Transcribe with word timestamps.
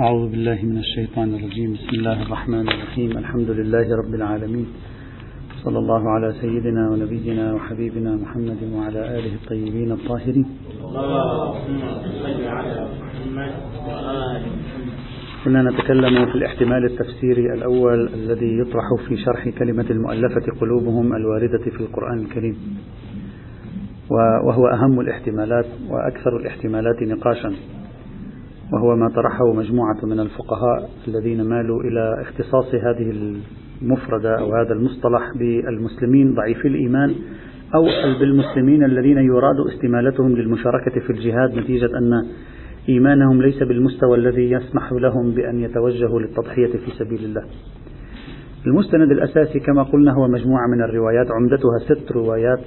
أعوذ 0.00 0.30
بالله 0.30 0.58
من 0.62 0.78
الشيطان 0.78 1.34
الرجيم. 1.34 1.72
بسم 1.72 1.88
الله 1.98 2.22
الرحمن 2.22 2.68
الرحيم. 2.68 3.18
الحمد 3.18 3.50
لله 3.50 3.86
رب 3.96 4.14
العالمين. 4.14 4.66
صلى 5.64 5.78
الله 5.78 6.10
على 6.10 6.32
سيدنا 6.40 6.90
ونبينا 6.90 7.54
وحبيبنا 7.54 8.16
محمد 8.16 8.60
وعلى 8.74 9.00
آله 9.18 9.34
الطيبين 9.34 9.92
الطاهرين. 9.92 10.46
كنا 15.44 15.62
نتكلم 15.62 16.26
في 16.26 16.34
الاحتمال 16.34 16.84
التفسيري 16.84 17.54
الأول 17.54 18.08
الذي 18.08 18.58
يطرح 18.58 18.86
في 19.08 19.16
شرح 19.16 19.48
كلمة 19.48 19.86
المؤلفة 19.90 20.46
قلوبهم 20.60 21.12
الواردة 21.16 21.64
في 21.76 21.80
القرآن 21.80 22.18
الكريم. 22.18 22.56
وهو 24.46 24.66
أهم 24.66 25.00
الاحتمالات 25.00 25.66
وأكثر 25.90 26.36
الاحتمالات 26.36 27.02
نقاشا. 27.02 27.52
وهو 28.72 28.96
ما 28.96 29.08
طرحه 29.08 29.52
مجموعة 29.52 30.04
من 30.04 30.20
الفقهاء 30.20 30.90
الذين 31.08 31.42
مالوا 31.44 31.82
إلى 31.82 32.22
اختصاص 32.22 32.74
هذه 32.74 33.12
المفردة 33.82 34.38
أو 34.38 34.54
هذا 34.54 34.72
المصطلح 34.72 35.32
بالمسلمين 35.38 36.34
ضعيفي 36.34 36.68
الإيمان 36.68 37.14
أو 37.74 37.84
بالمسلمين 38.20 38.84
الذين 38.84 39.18
يراد 39.18 39.56
استمالتهم 39.74 40.36
للمشاركة 40.36 41.00
في 41.00 41.10
الجهاد 41.10 41.58
نتيجة 41.58 41.98
أن 41.98 42.26
إيمانهم 42.88 43.42
ليس 43.42 43.62
بالمستوى 43.62 44.18
الذي 44.18 44.50
يسمح 44.50 44.92
لهم 44.92 45.30
بأن 45.30 45.60
يتوجهوا 45.60 46.20
للتضحية 46.20 46.72
في 46.72 46.90
سبيل 46.98 47.24
الله. 47.24 47.42
المستند 48.66 49.10
الأساسي 49.10 49.60
كما 49.60 49.82
قلنا 49.82 50.12
هو 50.12 50.28
مجموعة 50.28 50.66
من 50.66 50.82
الروايات 50.82 51.26
عمدتها 51.30 51.78
ست 51.88 52.12
روايات 52.12 52.58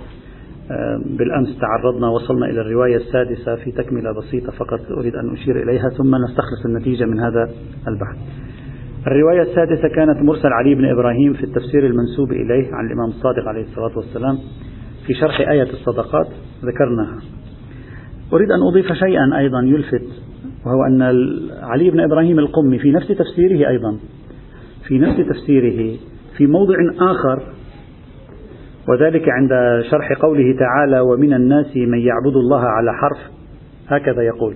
بالأمس 1.17 1.59
تعرضنا 1.59 2.07
وصلنا 2.09 2.45
إلى 2.45 2.61
الرواية 2.61 2.95
السادسة 2.95 3.55
في 3.55 3.71
تكملة 3.71 4.11
بسيطة 4.11 4.51
فقط 4.51 4.79
أريد 4.91 5.15
أن 5.15 5.33
أشير 5.33 5.63
إليها 5.63 5.89
ثم 5.97 6.15
نستخلص 6.15 6.65
النتيجة 6.65 7.05
من 7.05 7.19
هذا 7.19 7.49
البحث. 7.87 8.17
الرواية 9.07 9.41
السادسة 9.41 9.87
كانت 9.95 10.21
مرسل 10.21 10.47
علي 10.47 10.75
بن 10.75 10.85
إبراهيم 10.85 11.33
في 11.33 11.43
التفسير 11.43 11.85
المنسوب 11.85 12.31
إليه 12.31 12.73
عن 12.73 12.85
الإمام 12.85 13.09
الصادق 13.09 13.47
عليه 13.47 13.61
الصلاة 13.61 13.97
والسلام 13.97 14.37
في 15.07 15.13
شرح 15.13 15.49
آية 15.49 15.63
الصدقات 15.73 16.27
ذكرناها. 16.65 17.19
أريد 18.33 18.51
أن 18.51 18.59
أضيف 18.71 18.93
شيئا 18.93 19.37
أيضا 19.37 19.61
يلفت 19.61 20.07
وهو 20.65 20.83
أن 20.83 21.01
علي 21.61 21.89
بن 21.89 21.99
إبراهيم 21.99 22.39
القمي 22.39 22.79
في 22.79 22.91
نفس 22.91 23.07
تفسيره 23.07 23.69
أيضا 23.69 23.97
في 24.87 24.99
نفس 24.99 25.17
تفسيره 25.29 25.97
في 26.37 26.47
موضع 26.47 26.75
آخر 26.99 27.43
وذلك 28.89 29.29
عند 29.29 29.49
شرح 29.91 30.13
قوله 30.21 30.55
تعالى 30.59 30.99
ومن 30.99 31.33
الناس 31.33 31.77
من 31.77 31.99
يعبد 31.99 32.35
الله 32.35 32.59
على 32.59 32.93
حرف 32.93 33.17
هكذا 33.87 34.21
يقول. 34.21 34.55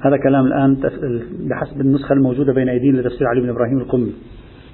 هذا 0.00 0.16
كلام 0.16 0.46
الآن 0.46 0.76
بحسب 1.50 1.80
النسخة 1.80 2.12
الموجودة 2.12 2.52
بين 2.52 2.68
أيدينا 2.68 3.00
لتفسير 3.00 3.26
علي 3.26 3.40
بن 3.40 3.48
إبراهيم 3.48 3.78
القمي. 3.78 4.12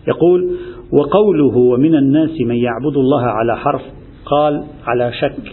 يقول 0.09 0.57
وقوله 0.93 1.57
ومن 1.57 1.95
الناس 1.95 2.41
من 2.41 2.55
يعبد 2.55 2.97
الله 2.97 3.23
على 3.23 3.57
حرف 3.57 3.83
قال 4.25 4.65
على 4.87 5.13
شك. 5.13 5.53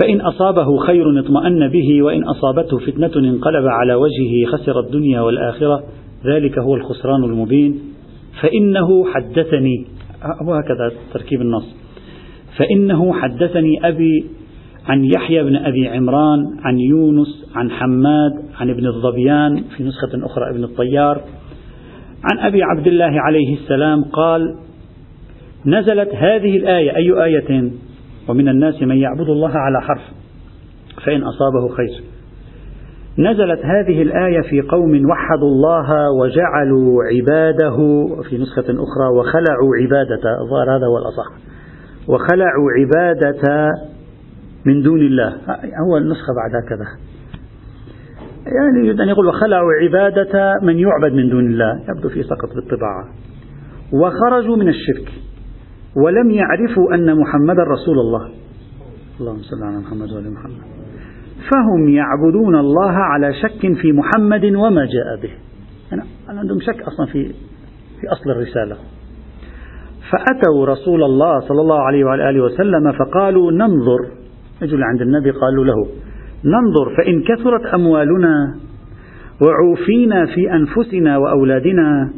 فإن 0.00 0.20
أصابه 0.20 0.76
خير 0.76 1.20
اطمأن 1.20 1.68
به 1.68 2.02
وإن 2.02 2.24
أصابته 2.24 2.78
فتنة 2.78 3.28
انقلب 3.28 3.66
على 3.66 3.94
وجهه 3.94 4.52
خسر 4.52 4.80
الدنيا 4.80 5.20
والآخرة 5.20 5.82
ذلك 6.26 6.58
هو 6.58 6.74
الخسران 6.74 7.24
المبين. 7.24 7.80
فإنه 8.42 9.04
حدثني. 9.04 9.86
وهكذا 10.46 10.92
تركيب 11.14 11.40
النص. 11.40 11.81
فإنه 12.58 13.12
حدثني 13.12 13.88
أبي 13.88 14.26
عن 14.86 15.04
يحيى 15.04 15.42
بن 15.42 15.56
أبي 15.56 15.88
عمران 15.88 16.38
عن 16.64 16.80
يونس 16.80 17.52
عن 17.54 17.70
حماد 17.70 18.32
عن 18.60 18.70
ابن 18.70 18.86
الظبيان 18.86 19.64
في 19.76 19.84
نسخة 19.84 20.26
أخرى 20.26 20.50
ابن 20.50 20.64
الطيار. 20.64 21.20
عن 22.32 22.38
أبي 22.38 22.62
عبد 22.62 22.86
الله 22.86 23.20
عليه 23.20 23.56
السلام 23.56 24.04
قال 24.04 24.54
نزلت 25.66 26.14
هذه 26.14 26.56
الآية 26.56 26.96
أي 26.96 27.24
آية 27.24 27.70
ومن 28.28 28.48
الناس 28.48 28.82
من 28.82 28.96
يعبد 28.96 29.28
الله 29.28 29.50
على 29.50 29.80
حرف 29.80 30.02
فإن 31.04 31.22
أصابه 31.22 31.68
خير. 31.68 32.02
نزلت 33.18 33.60
هذه 33.64 34.02
الآية 34.02 34.40
في 34.50 34.60
قوم 34.60 35.10
وحدوا 35.10 35.48
الله 35.48 36.10
وجعلوا 36.20 37.04
عباده 37.04 37.76
في 38.30 38.38
نسخة 38.38 38.64
أخرى 38.64 39.08
وخلعوا 39.18 39.76
عبادة 39.82 40.22
الظاهر 40.42 40.76
هذا 40.76 40.86
هو 40.86 40.98
الأصح. 40.98 41.52
وخلعوا 42.08 42.70
عبادة 42.78 43.70
من 44.64 44.82
دون 44.82 45.00
الله. 45.00 45.36
هو 45.86 45.96
النسخة 45.96 46.34
بعد 46.36 46.64
هكذا. 46.64 46.86
يعني 48.46 48.86
يريد 48.86 49.00
أن 49.00 49.08
يقول 49.08 49.26
وخلعوا 49.26 49.72
عبادة 49.82 50.58
من 50.62 50.78
يعبد 50.78 51.12
من 51.12 51.28
دون 51.30 51.46
الله. 51.46 51.80
يبدو 51.88 52.08
في 52.08 52.22
سقط 52.22 52.54
بالطباعة. 52.54 53.08
وخرجوا 53.92 54.56
من 54.56 54.68
الشرك. 54.68 55.12
ولم 55.96 56.30
يعرفوا 56.30 56.94
أن 56.94 57.20
محمدا 57.20 57.62
رسول 57.62 57.98
الله. 57.98 58.30
اللهم 59.20 59.42
صل 59.42 59.62
على 59.62 59.78
محمد 59.78 60.12
وآل 60.12 60.32
محمد. 60.32 60.62
فهم 61.50 61.88
يعبدون 61.88 62.54
الله 62.54 62.92
على 62.92 63.34
شك 63.34 63.80
في 63.82 63.92
محمد 63.92 64.44
وما 64.44 64.84
جاء 64.84 65.22
به. 65.22 65.30
يعني 65.90 66.02
عندهم 66.28 66.60
شك 66.60 66.82
أصلا 66.82 67.06
في 67.06 67.28
في 68.00 68.08
أصل 68.12 68.30
الرسالة. 68.30 68.76
فأتوا 70.12 70.66
رسول 70.66 71.02
الله 71.02 71.40
صلى 71.40 71.60
الله 71.60 71.80
عليه 71.80 72.04
وآله 72.04 72.40
وسلم 72.40 72.92
فقالوا 72.92 73.52
ننظر. 73.52 73.98
اجوا 74.62 74.78
عند 74.82 75.00
النبي 75.00 75.30
قالوا 75.30 75.64
له 75.64 75.86
ننظر 76.44 76.96
فإن 76.96 77.22
كثرت 77.22 77.74
أموالنا 77.74 78.54
وعوفينا 79.42 80.26
في 80.26 80.52
أنفسنا 80.52 81.18
وأولادنا 81.18 82.10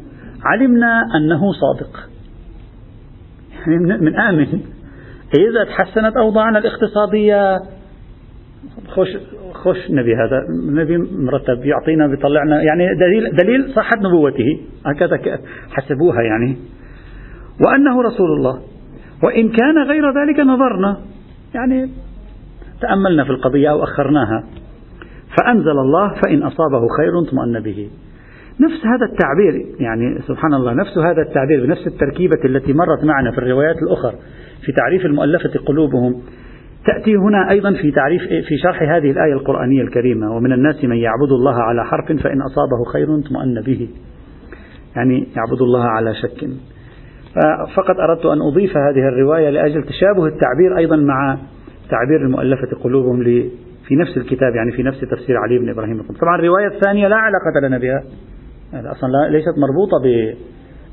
علمنا 0.45 1.03
أنه 1.17 1.53
صادق. 1.53 2.09
يعني 3.67 3.77
من 4.01 4.17
آمن. 4.17 4.47
إذا 5.39 5.65
تحسنت 5.65 6.17
أوضاعنا 6.17 6.59
الاقتصادية؟ 6.59 7.59
خش 8.89 9.09
خش 9.53 9.91
نبي 9.91 10.15
هذا. 10.15 10.43
نبي 10.83 10.99
مرتب. 10.99 11.65
يعطينا 11.65 12.07
بيطلعنا. 12.07 12.63
يعني 12.63 12.95
دليل 12.95 13.37
دليل 13.37 13.73
صحة 13.75 13.97
نبوته. 13.99 14.61
هكذا 14.87 15.39
حسبوها 15.71 16.23
يعني. 16.23 16.57
وأنه 17.61 18.03
رسول 18.03 18.33
الله. 18.37 18.61
وإن 19.23 19.49
كان 19.49 19.79
غير 19.89 20.05
ذلك 20.11 20.41
نظرنا. 20.41 20.97
يعني 21.55 21.91
تأملنا 22.81 23.25
في 23.25 23.31
القضية 23.31 23.71
أو 23.71 23.83
أخرناها. 23.83 24.45
فأنزل 25.39 25.79
الله 25.79 26.09
فإن 26.09 26.43
أصابه 26.43 26.81
خير 26.99 27.29
اطمأن 27.29 27.61
به. 27.63 27.91
نفس 28.61 28.87
هذا 28.87 29.07
التعبير 29.13 29.67
يعني 29.81 30.21
سبحان 30.29 30.55
الله 30.55 30.73
نفس 30.73 30.99
هذا 30.99 31.23
التعبير 31.23 31.67
بنفس 31.67 31.87
التركيبة 31.87 32.39
التي 32.45 32.73
مرت 32.73 33.05
معنا 33.05 33.31
في 33.31 33.39
الروايات 33.39 33.77
الأخرى 33.83 34.15
في 34.67 34.73
تعريف 34.73 35.07
المؤلفة 35.07 35.61
قلوبهم. 35.67 36.23
تأتي 36.87 37.17
هنا 37.17 37.51
أيضا 37.51 37.73
في 37.73 37.91
تعريف 37.91 38.23
في 38.23 38.59
شرح 38.63 38.83
هذه 38.83 39.11
الآية 39.11 39.33
القرآنية 39.33 39.83
الكريمة. 39.83 40.37
ومن 40.37 40.53
الناس 40.53 40.85
من 40.85 40.97
يعبد 40.97 41.33
الله 41.33 41.55
على 41.55 41.85
حرف 41.85 42.07
فإن 42.07 42.43
أصابه 42.43 42.85
خير 42.93 43.19
اطمأن 43.19 43.61
به. 43.61 43.89
يعني 44.97 45.27
يعبد 45.37 45.63
الله 45.63 45.85
على 45.85 46.15
شك. 46.15 46.49
فقط 47.77 47.97
أردت 48.01 48.27
أن 48.27 48.39
أضيف 48.43 48.77
هذه 48.77 49.09
الرواية 49.09 49.51
لأجل 49.51 49.83
تشابه 49.83 50.27
التعبير 50.27 50.79
أيضا 50.79 50.97
مع 50.97 51.39
تعبير 51.91 52.21
المؤلفة 52.21 52.77
قلوبهم 52.85 53.23
في 53.89 53.97
نفس 53.97 54.17
الكتاب 54.17 54.55
يعني 54.55 54.73
في 54.73 54.83
نفس 54.83 55.01
تفسير 55.01 55.37
علي 55.37 55.59
بن 55.59 55.69
إبراهيم. 55.69 56.03
طبعا 56.21 56.37
الرواية 56.37 56.67
الثانية 56.67 57.09
لا 57.09 57.17
علاقة 57.17 57.67
لنا 57.69 57.79
بها. 57.79 58.03
أصلا 58.75 59.09
ليست 59.31 59.55
مربوطة 59.59 59.97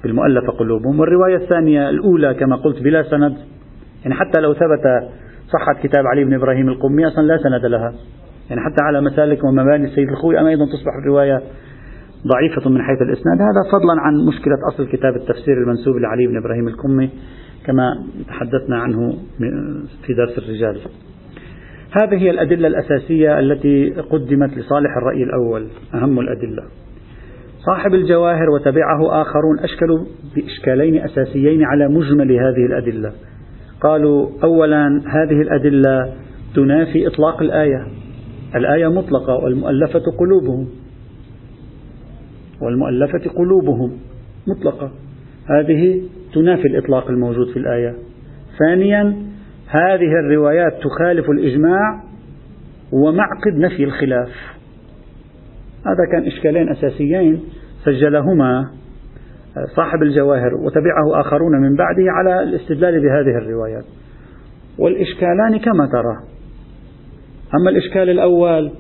بالمؤلفة 0.03 0.47
قلوبهم. 0.47 0.99
والرواية 0.99 1.35
الثانية 1.35 1.89
الأولى 1.89 2.33
كما 2.33 2.55
قلت 2.55 2.83
بلا 2.83 3.03
سند 3.03 3.37
يعني 4.03 4.15
حتى 4.15 4.41
لو 4.41 4.53
ثبت 4.53 5.09
صحة 5.47 5.83
كتاب 5.83 6.07
علي 6.07 6.23
بن 6.23 6.33
إبراهيم 6.33 6.69
القمي 6.69 7.07
أصلا 7.07 7.23
لا 7.23 7.37
سند 7.37 7.65
لها. 7.65 7.93
يعني 8.49 8.61
حتى 8.61 8.83
على 8.83 9.01
مسالك 9.01 9.43
ومباني 9.43 9.85
السيد 9.85 10.09
الخوي 10.09 10.39
أما 10.39 10.49
أيضا 10.49 10.65
تصبح 10.65 10.91
الرواية 11.03 11.41
ضعيفة 12.27 12.69
من 12.69 12.81
حيث 12.81 13.01
الإسناد. 13.01 13.41
هذا 13.41 13.71
فضلا 13.71 14.01
عن 14.01 14.13
مشكلة 14.27 14.55
أصل 14.73 14.87
كتاب 14.87 15.15
التفسير 15.15 15.57
المنسوب 15.57 15.97
لعلي 15.97 16.27
بن 16.27 16.37
إبراهيم 16.37 16.67
الكمي 16.67 17.09
كما 17.65 18.03
تحدثنا 18.27 18.77
عنه 18.77 19.13
في 20.05 20.13
درس 20.13 20.37
الرجال. 20.37 20.77
هذه 22.01 22.21
هي 22.21 22.31
الأدلة 22.31 22.67
الأساسية 22.67 23.39
التي 23.39 23.89
قدمت 23.89 24.57
لصالح 24.57 24.97
الرأي 24.97 25.23
الأول 25.23 25.67
أهم 25.93 26.19
الأدلة. 26.19 26.63
صاحب 27.65 27.93
الجواهر 27.93 28.49
وتبعه 28.49 29.21
آخرون 29.21 29.59
أشكلوا 29.59 30.05
بإشكالين 30.35 31.03
أساسيين 31.03 31.63
على 31.63 31.87
مجمل 31.87 32.31
هذه 32.31 32.65
الأدلة. 32.65 33.11
قالوا 33.81 34.29
أولا 34.43 35.01
هذه 35.07 35.41
الأدلة 35.41 36.13
تنافي 36.55 37.07
إطلاق 37.07 37.41
الآية. 37.41 37.87
الآية 38.55 38.87
مطلقة 38.87 39.35
والمؤلفة 39.35 40.03
قلوبهم. 40.19 40.67
والمؤلفة 42.61 43.29
قلوبهم 43.35 43.91
مطلقة. 44.47 44.91
هذه 45.45 46.01
تنافي 46.33 46.67
الإطلاق 46.67 47.09
الموجود 47.09 47.47
في 47.53 47.59
الآية. 47.59 47.95
ثانيا 48.59 49.01
هذه 49.67 50.11
الروايات 50.25 50.73
تخالف 50.83 51.29
الإجماع 51.29 52.03
ومعقد 52.91 53.53
نفي 53.55 53.83
الخلاف. 53.83 54.29
هذا 55.85 56.11
كان 56.11 56.27
إشكالين 56.27 56.69
أساسيين 56.69 57.41
سجلهما 57.85 58.69
صاحب 59.75 60.03
الجواهر 60.03 60.55
وتبعه 60.55 61.21
آخرون 61.21 61.61
من 61.61 61.75
بعده 61.75 62.03
على 62.07 62.43
الاستدلال 62.43 62.99
بهذه 63.01 63.37
الروايات. 63.37 63.85
والإشكالان 64.77 65.57
كما 65.57 65.87
ترى. 65.91 66.17
أما 67.61 67.69
الإشكال 67.69 68.09
الأول 68.09 68.71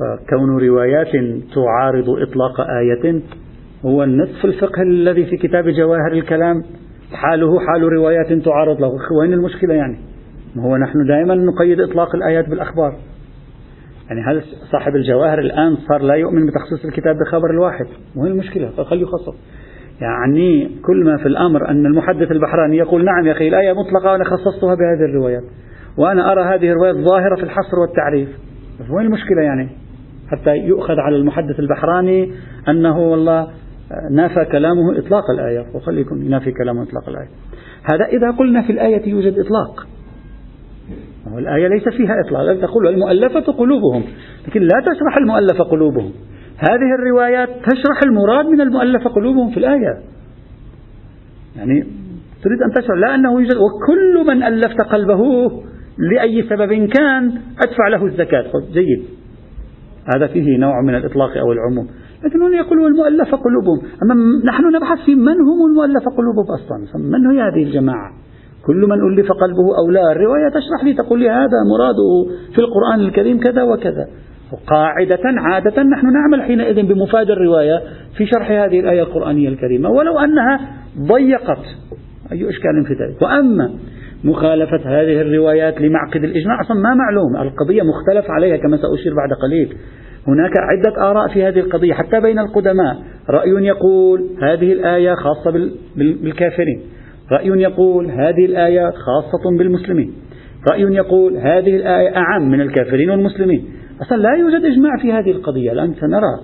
فكون 0.00 0.58
روايات 0.68 1.10
تعارض 1.54 2.08
إطلاق 2.08 2.60
آية 2.60 3.20
هو 3.84 4.02
النصف 4.02 4.44
الفقه 4.44 4.82
الذي 4.82 5.26
في 5.26 5.36
كتاب 5.36 5.68
جواهر 5.68 6.12
الكلام. 6.12 6.62
حاله 7.12 7.60
حال 7.60 7.82
روايات 7.82 8.32
تعارض 8.32 8.80
له. 8.80 8.92
وين 9.20 9.32
المشكلة 9.32 9.74
يعني؟ 9.74 9.98
هو 10.58 10.76
نحن 10.76 11.06
دائما 11.08 11.34
نقيد 11.34 11.80
إطلاق 11.80 12.14
الآيات 12.14 12.48
بالأخبار. 12.48 12.96
يعني 14.08 14.20
هل 14.20 14.42
صاحب 14.72 14.96
الجواهر 14.96 15.38
الآن 15.38 15.76
صار 15.76 16.02
لا 16.02 16.14
يؤمن 16.14 16.46
بتخصيص 16.46 16.84
الكتاب 16.84 17.16
بخبر 17.16 17.50
الواحد؟ 17.50 17.86
وين 18.16 18.32
المشكلة؟ 18.32 18.68
فخليه 18.68 19.02
يخصص 19.02 19.34
يعني 20.00 20.70
كل 20.82 21.04
ما 21.04 21.16
في 21.16 21.26
الأمر 21.26 21.68
أن 21.68 21.86
المحدث 21.86 22.30
البحراني 22.30 22.76
يقول 22.76 23.04
نعم 23.04 23.26
يا 23.26 23.32
أخي 23.32 23.48
الآية 23.48 23.72
مطلقة 23.72 24.12
وأنا 24.12 24.24
خصصتها 24.24 24.74
بهذه 24.74 25.04
الروايات 25.10 25.42
وأنا 25.98 26.32
أرى 26.32 26.42
هذه 26.42 26.70
الروايات 26.70 26.96
ظاهرة 26.96 27.36
في 27.36 27.42
الحصر 27.42 27.78
والتعريف. 27.78 28.28
وين 28.90 29.06
المشكلة 29.06 29.42
يعني؟ 29.42 29.68
حتى 30.30 30.56
يؤخذ 30.56 30.94
على 30.98 31.16
المحدث 31.16 31.60
البحراني 31.60 32.32
أنه 32.68 32.98
والله 32.98 33.48
نافى 34.10 34.44
كلامه 34.44 34.98
إطلاق 34.98 35.30
الآية. 35.30 35.66
وخليكم 35.74 36.22
ينافي 36.22 36.52
كلامه 36.52 36.82
إطلاق 36.82 37.08
الآية. 37.08 37.28
هذا 37.92 38.04
إذا 38.04 38.30
قلنا 38.30 38.62
في 38.62 38.72
الآية 38.72 39.08
يوجد 39.08 39.38
إطلاق. 39.38 39.86
الآية 41.38 41.68
ليس 41.68 41.88
فيها 41.88 42.14
إطلاق. 42.26 42.60
تقول 42.66 42.88
المؤلفة 42.88 43.52
قلوبهم. 43.52 44.02
لكن 44.48 44.60
لا 44.60 44.80
تشرح 44.80 45.16
المؤلفة 45.16 45.64
قلوبهم. 45.64 46.12
هذه 46.70 46.94
الروايات 46.98 47.48
تشرح 47.48 48.00
المراد 48.06 48.46
من 48.46 48.60
المؤلفة 48.60 49.10
قلوبهم 49.10 49.50
في 49.50 49.56
الآية. 49.56 49.98
يعني 51.56 51.80
تريد 52.42 52.62
أن 52.62 52.72
تشرح. 52.74 52.98
لا 52.98 53.14
أنه 53.14 53.32
يوجد. 53.32 53.56
وكل 53.56 54.26
من 54.26 54.42
ألفت 54.42 54.80
قلبه 54.80 55.50
لأي 55.98 56.42
سبب 56.42 56.88
كان 56.88 57.32
أدفع 57.62 57.88
له 57.88 58.04
الزكاة. 58.04 58.52
جيد. 58.72 59.19
هذا 60.14 60.26
فيه 60.26 60.58
نوع 60.58 60.82
من 60.82 60.94
الإطلاق 60.94 61.36
أو 61.36 61.52
العموم. 61.52 61.86
لكن 62.24 62.42
هنا 62.42 62.56
يقول 62.56 62.86
المؤلفة 62.86 63.36
قلوبهم. 63.36 63.80
أما 64.02 64.14
نحن 64.44 64.76
نبحث 64.76 64.98
في 65.06 65.14
من 65.14 65.32
هم 65.32 65.66
المؤلفة 65.70 66.10
قلوبهم 66.16 66.46
أصلا. 66.50 67.00
من 67.00 67.26
هي 67.26 67.40
هذه 67.42 67.62
الجماعة؟ 67.62 68.10
كل 68.66 68.76
من 68.76 69.18
ألف 69.18 69.32
قلبه 69.32 69.78
أو 69.78 69.90
لا. 69.90 70.12
الرواية 70.12 70.48
تشرح 70.48 70.84
لي 70.84 70.94
تقول 70.94 71.20
لي 71.20 71.30
هذا 71.30 71.58
مراده 71.72 72.36
في 72.54 72.58
القرآن 72.58 73.00
الكريم 73.00 73.40
كذا 73.40 73.62
وكذا. 73.62 74.06
قاعدة 74.66 75.20
عادة 75.24 75.82
نحن 75.82 76.12
نعمل 76.12 76.42
حينئذ 76.42 76.82
بمفاد 76.82 77.30
الرواية 77.30 77.82
في 78.16 78.26
شرح 78.26 78.50
هذه 78.50 78.80
الآية 78.80 79.02
القرآنية 79.02 79.48
الكريمة. 79.48 79.90
ولو 79.90 80.18
أنها 80.18 80.60
ضيقت 80.98 81.64
أي 82.32 82.48
إشكال 82.48 82.84
في 82.86 82.94
ذلك؟ 82.94 83.22
وأما 83.22 83.70
مخالفة 84.24 84.76
هذه 84.76 85.20
الروايات 85.20 85.80
لمعقد 85.80 86.24
الإجماع 86.24 86.60
أصلا 86.60 86.76
ما 86.76 86.94
معلوم. 86.94 87.36
القضية 87.36 87.82
مختلف 87.82 88.30
عليها 88.30 88.56
كما 88.56 88.76
سأشير 88.76 89.14
بعد 89.14 89.28
قليل. 89.42 89.76
هناك 90.28 90.52
عدة 90.56 91.10
آراء 91.10 91.28
في 91.28 91.44
هذه 91.44 91.58
القضية 91.60 91.94
حتى 91.94 92.20
بين 92.20 92.38
القدماء. 92.38 92.96
رأي 93.30 93.50
يقول 93.50 94.26
هذه 94.42 94.72
الآية 94.72 95.14
خاصة 95.14 95.70
بالكافرين. 95.96 96.80
رأي 97.32 97.48
يقول 97.48 98.10
هذه 98.10 98.44
الآية 98.44 98.90
خاصة 98.90 99.58
بالمسلمين. 99.58 100.12
رأي 100.70 100.82
يقول 100.82 101.36
هذه 101.36 101.76
الآية 101.76 102.16
أعم 102.16 102.50
من 102.50 102.60
الكافرين 102.60 103.10
والمسلمين. 103.10 103.64
أصلا 104.02 104.16
لا 104.16 104.34
يوجد 104.34 104.64
إجماع 104.64 104.96
في 105.02 105.12
هذه 105.12 105.30
القضية 105.30 105.72
الآن 105.72 105.94
سنرى. 105.94 106.40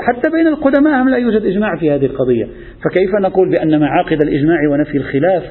حتى 0.00 0.30
بين 0.30 0.46
القدماء 0.46 1.02
هم 1.02 1.08
لا 1.08 1.16
يوجد 1.16 1.42
إجماع 1.42 1.76
في 1.76 1.90
هذه 1.90 2.06
القضية. 2.06 2.44
فكيف 2.84 3.10
نقول 3.22 3.50
بأن 3.50 3.80
معاقد 3.80 4.22
الإجماع 4.22 4.58
ونفي 4.72 4.96
الخلاف؟ 4.98 5.42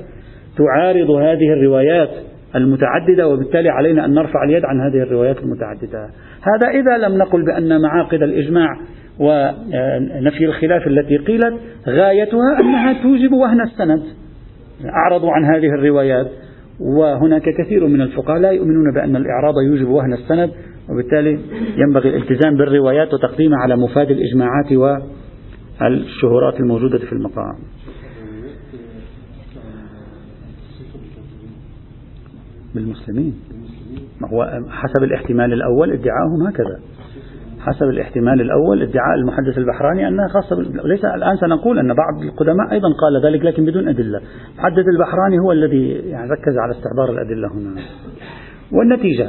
تعارض 0.57 1.09
هذه 1.09 1.53
الروايات 1.53 2.09
المتعددة 2.55 3.27
وبالتالي 3.27 3.69
علينا 3.69 4.05
أن 4.05 4.13
نرفع 4.13 4.43
اليد 4.43 4.65
عن 4.65 4.79
هذه 4.79 5.03
الروايات 5.03 5.37
المتعددة. 5.39 6.09
هذا 6.41 6.69
إذا 6.79 7.07
لم 7.07 7.17
نقل 7.17 7.45
بأن 7.45 7.81
معاقد 7.81 8.23
الإجماع 8.23 8.69
ونفي 9.19 10.45
الخلاف 10.45 10.87
التي 10.87 11.17
قيلت 11.17 11.53
غايتها 11.87 12.59
أنها 12.59 13.03
توجب 13.03 13.31
وهن 13.31 13.61
السند 13.61 14.03
أعرضوا 14.85 15.31
عن 15.31 15.45
هذه 15.45 15.67
الروايات. 15.79 16.27
وهناك 16.79 17.49
كثير 17.49 17.87
من 17.87 18.01
الفقهاء 18.01 18.39
لا 18.39 18.51
يؤمنون 18.51 18.93
بأن 18.93 19.15
الإعراض 19.15 19.53
يوجب 19.69 19.87
وهن 19.87 20.13
السند 20.13 20.51
وبالتالي 20.89 21.39
ينبغي 21.77 22.09
الالتزام 22.09 22.57
بالروايات 22.57 23.13
وتقديمها 23.13 23.57
على 23.59 23.75
مفاد 23.75 24.11
الإجماعات 24.11 24.71
والشهورات 25.81 26.59
الموجودة 26.59 26.97
في 26.97 27.13
المقام. 27.13 27.55
بالمسلمين. 32.75 33.33
ما 34.21 34.29
هو 34.29 34.61
حسب 34.69 35.03
الاحتمال 35.03 35.53
الأول 35.53 35.91
ادعاهم 35.91 36.47
هكذا. 36.47 36.79
حسب 37.59 37.85
الاحتمال 37.85 38.41
الأول 38.41 38.81
ادعاء 38.81 39.15
المحدث 39.15 39.57
البحراني 39.57 40.07
أنها 40.07 40.27
خاصة 40.27 40.55
ليس 40.85 41.05
الآن 41.05 41.37
سنقول 41.37 41.79
أن 41.79 41.93
بعض 41.93 42.21
القدماء 42.23 42.71
أيضا 42.71 42.87
قال 42.87 43.25
ذلك 43.25 43.45
لكن 43.45 43.65
بدون 43.65 43.87
أدلة. 43.87 44.21
المحدث 44.53 44.85
البحراني 44.87 45.39
هو 45.39 45.51
الذي 45.51 45.89
يعني 45.89 46.31
ركز 46.31 46.57
على 46.57 46.71
استحضار 46.71 47.09
الأدلة 47.09 47.47
هنا. 47.47 47.81
والنتيجة؟ 48.71 49.27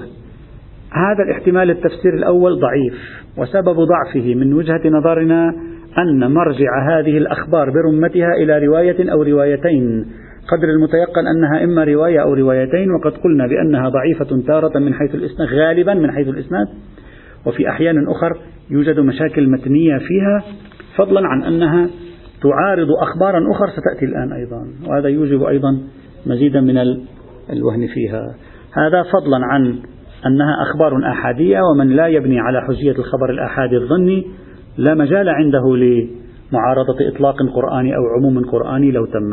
هذا 0.93 1.23
الاحتمال 1.29 1.71
التفسير 1.71 2.15
الأول 2.15 2.61
ضعيف 2.61 2.95
وسبب 3.39 3.77
ضعفه 3.81 4.35
من 4.35 4.53
وجهة 4.53 4.81
نظرنا 4.89 5.53
أن 5.99 6.33
مرجع 6.35 6.99
هذه 6.99 7.19
الأخبار 7.19 7.71
برمتها 7.71 8.33
إلى 8.43 8.67
رواية 8.67 9.13
أو 9.13 9.23
روايتين. 9.23 10.07
قدر 10.49 10.69
المتيقن 10.69 11.27
أنها 11.27 11.65
إما 11.65 11.85
رواية 11.85 12.23
أو 12.23 12.35
روايتين 12.35 12.91
وقد 12.91 13.13
قلنا 13.13 13.47
بأنها 13.47 13.89
ضعيفة 13.89 14.43
تارة 14.47 14.79
من 14.79 14.95
حيث 14.95 15.15
الإسناد 15.15 15.49
غالبا 15.49 15.95
من 15.95 16.11
حيث 16.11 16.29
الإسناد. 16.29 16.67
وفي 17.47 17.69
أحيان 17.69 18.09
أخر 18.09 18.41
يوجد 18.71 19.01
مشاكل 19.01 19.49
متنية 19.49 19.99
فيها 19.99 20.43
فضلا 20.97 21.21
عن 21.29 21.43
أنها 21.43 21.91
تعارض 22.43 22.89
أخبارا 23.03 23.51
أخرى 23.51 23.69
ستأتي 23.71 24.05
الآن 24.05 24.33
أيضا. 24.33 24.67
وهذا 24.89 25.09
يوجب 25.09 25.43
أيضا 25.43 25.79
مزيدا 26.27 26.61
من 26.61 26.79
الوهن 27.53 27.87
فيها. 27.95 28.35
هذا 28.73 29.03
فضلا 29.03 29.47
عن 29.47 29.79
أنها 30.27 30.63
أخبار 30.63 31.11
آحادية 31.11 31.61
ومن 31.61 31.89
لا 31.89 32.07
يبني 32.07 32.41
على 32.41 32.63
حجية 32.63 32.99
الخبر 32.99 33.31
الآحادي 33.31 33.77
الظني 33.77 34.27
لا 34.79 34.95
مجال 34.95 35.29
عنده 35.29 35.77
لمعارضة 35.77 37.09
إطلاق 37.15 37.37
قرآني 37.55 37.97
أو 37.97 38.03
عموم 38.19 38.45
قرآني 38.45 38.91
لو 38.91 39.07
تم. 39.07 39.31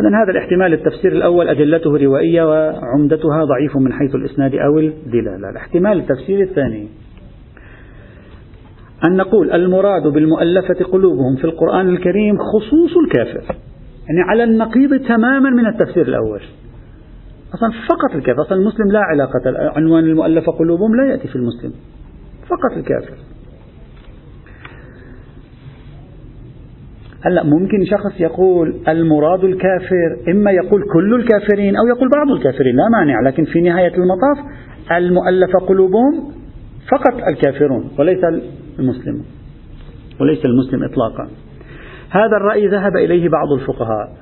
إذا 0.00 0.08
هذا 0.22 0.30
الاحتمال 0.30 0.72
التفسير 0.72 1.12
الأول 1.12 1.48
أدلته 1.48 1.96
روائية 1.96 2.42
وعمدتها 2.42 3.44
ضعيف 3.44 3.76
من 3.76 3.92
حيث 3.92 4.14
الإسناد 4.14 4.54
أو 4.54 4.78
الدلالة. 4.78 5.50
الاحتمال 5.50 5.98
التفسير 5.98 6.40
الثاني. 6.40 6.88
أن 9.04 9.16
نقول 9.16 9.50
المراد 9.52 10.02
بالمؤلفة 10.06 10.84
قلوبهم 10.92 11.36
في 11.36 11.44
القرآن 11.44 11.88
الكريم 11.88 12.36
خصوص 12.38 12.96
الكافر. 13.04 13.54
يعني 14.08 14.30
على 14.30 14.44
النقيض 14.44 15.00
تماما 15.08 15.50
من 15.50 15.66
التفسير 15.66 16.08
الأول. 16.08 16.40
أصلا 17.54 17.70
فقط 17.88 18.14
الكافر. 18.14 18.42
أصلا 18.42 18.58
المسلم 18.58 18.92
لا 18.92 19.00
علاقة 19.00 19.72
عنوان 19.76 20.04
المؤلفة 20.04 20.52
قلوبهم 20.52 20.96
لا 20.96 21.10
يأتي 21.10 21.28
في 21.28 21.36
المسلم. 21.36 21.72
فقط 22.42 22.76
الكافر. 22.76 23.14
هلا 27.26 27.42
ممكن 27.42 27.84
شخص 27.84 28.20
يقول 28.20 28.74
المراد 28.88 29.44
الكافر 29.44 30.16
إما 30.28 30.50
يقول 30.50 30.82
كل 30.92 31.14
الكافرين 31.14 31.76
أو 31.76 31.86
يقول 31.86 32.08
بعض 32.10 32.30
الكافرين 32.30 32.76
لا 32.76 32.88
مانع 32.98 33.20
لكن 33.20 33.44
في 33.44 33.60
نهاية 33.60 33.94
المطاف 33.94 34.38
المؤلفة 34.92 35.58
قلوبهم 35.58 36.32
فقط 36.90 37.22
الكافرون 37.28 37.90
وليس 37.98 38.18
المسلم 38.78 39.22
وليس 40.20 40.44
المسلم 40.44 40.84
إطلاقا. 40.84 41.28
هذا 42.10 42.36
الرأي 42.36 42.68
ذهب 42.68 42.96
إليه 42.96 43.28
بعض 43.28 43.52
الفقهاء. 43.52 44.12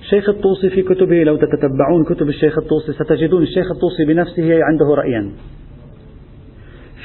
الشيخ 0.00 0.28
الطوسي 0.28 0.70
في 0.70 0.82
كتبه 0.82 1.22
لو 1.22 1.36
تتبعون 1.36 2.04
كتب 2.04 2.28
الشيخ 2.28 2.58
الطوسي 2.58 2.92
ستجدون 2.92 3.42
الشيخ 3.42 3.66
الطوسي 3.70 4.04
بنفسه 4.04 4.64
عنده 4.64 4.94
رأيا. 4.94 5.32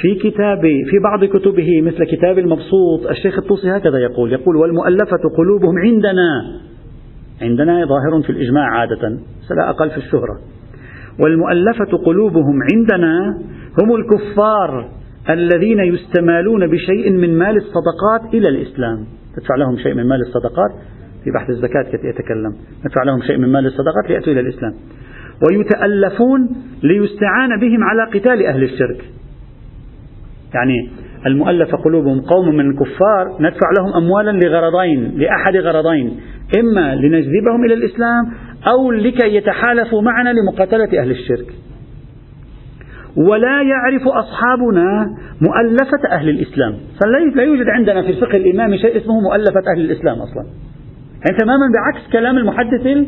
في 0.02 0.16
كتاب 0.16 0.62
في 0.62 1.00
بعض 1.04 1.26
كتبه 1.26 1.82
مثل 1.82 2.04
كتاب 2.04 2.40
المبسوط 2.40 3.08
الشيخ 3.10 3.38
الطوسي 3.38 3.72
هكذا 3.72 3.98
يقول 3.98 4.34
يقول 4.34 4.56
والمؤلفة 4.56 5.30
قلوبهم 5.38 5.78
عندنا. 5.78 6.60
عندنا 7.42 7.86
ظاهر 7.86 8.22
في 8.22 8.30
الإجماع 8.30 8.80
عادة 8.80 9.10
لا 9.58 9.70
أقل 9.70 9.90
في 9.90 9.98
الشهرة. 9.98 10.40
والمؤلفة 11.20 11.98
قلوبهم 12.06 12.60
عندنا 12.74 13.42
هم 13.82 13.96
الكفار 13.96 14.90
الذين 15.30 15.80
يستمالون 15.80 16.68
بشيء 16.68 17.12
من 17.12 17.38
مال 17.38 17.58
الصدقات 17.58 18.34
إلى 18.34 18.50
الإسلام. 18.50 19.06
تدفع 19.36 19.56
لهم 19.56 19.78
شيء 19.78 19.94
من 19.94 20.08
مال 20.08 20.22
الصدقات؟ 20.22 20.72
في 21.24 21.32
بحث 21.32 21.50
الزكاة 21.50 21.86
يتكلم. 22.10 22.56
ندفع 22.86 23.04
لهم 23.04 23.22
شيء 23.22 23.38
من 23.38 23.52
مال 23.52 23.66
الصدقات 23.66 24.10
ليأتوا 24.10 24.34
إلى 24.34 24.40
الإسلام. 24.40 24.74
ويتألفون 25.50 26.50
ليستعان 26.84 27.60
بهم 27.60 27.84
على 27.84 28.20
قتال 28.20 28.46
أهل 28.46 28.64
الشرك. 28.64 29.04
يعني 30.54 30.90
المؤلفة 31.26 31.78
قلوبهم 31.78 32.22
قوم 32.22 32.56
من 32.56 32.70
الكفار 32.70 33.38
ندفع 33.40 33.70
لهم 33.80 34.04
أموالا 34.04 34.32
لغرضين 34.32 35.18
لأحد 35.18 35.56
غرضين 35.56 36.20
إما 36.60 36.96
لنجذبهم 36.96 37.66
إلى 37.66 37.74
الإسلام 37.74 38.32
أو 38.68 38.92
لكي 38.92 39.36
يتحالفوا 39.36 40.02
معنا 40.02 40.34
لمقاتلة 40.34 41.02
أهل 41.02 41.12
الشرك. 41.12 41.54
ولا 43.18 43.62
يعرف 43.62 44.08
أصحابنا 44.08 45.06
مؤلفة 45.42 46.12
أهل 46.12 46.30
الإسلام. 46.30 46.74
فلا 47.02 47.44
يوجد 47.44 47.70
عندنا 47.70 48.02
في 48.02 48.10
الفقه 48.10 48.38
الإمامي 48.38 48.78
شيء 48.78 48.98
اسمه 48.98 49.20
مؤلفة 49.22 49.64
أهل 49.76 49.82
الإسلام 49.82 50.16
أصلا. 50.16 50.46
يعني 51.26 51.38
تماما 51.38 51.66
بعكس 51.74 52.12
كلام 52.12 52.38
المحدث 52.38 53.08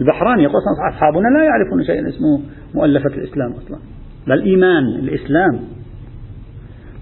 البحراني. 0.00 0.42
يقول 0.42 0.60
أصحابنا 0.92 1.28
لا 1.28 1.44
يعرفون 1.44 1.84
شيئا 1.84 2.08
اسمه 2.08 2.40
مؤلفة 2.74 3.10
الإسلام 3.10 3.52
أصلا. 3.52 3.78
لا 4.26 4.34
الإيمان 4.34 4.84
الإسلام. 4.84 5.60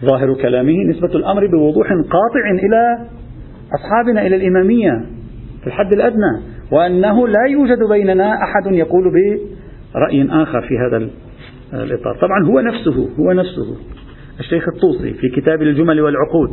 ظاهر 0.04 0.35
كلامه 0.42 0.85
نسبة 0.90 1.14
الأمر 1.14 1.47
بوضوح 1.47 1.88
قاطع 1.88 2.50
إلى 2.66 3.07
أصحابنا 3.75 4.26
إلى 4.26 4.37
الإمامية 4.37 5.04
في 5.61 5.66
الحد 5.66 5.92
الأدنى 5.92 6.40
وأنه 6.73 7.28
لا 7.28 7.47
يوجد 7.50 7.78
بيننا 7.88 8.35
أحد 8.35 8.66
يقول 8.66 9.12
برأي 9.95 10.28
آخر 10.30 10.61
في 10.62 10.78
هذا 10.78 11.09
الإطار. 11.83 12.16
طبعا 12.16 12.45
هو 12.47 12.61
نفسه 12.61 13.09
هو 13.19 13.33
نفسه. 13.33 13.76
الشيخ 14.40 14.64
الطوسي 14.69 15.12
في 15.12 15.28
كتاب 15.40 15.62
الجمل 15.62 16.00
والعقود 16.00 16.50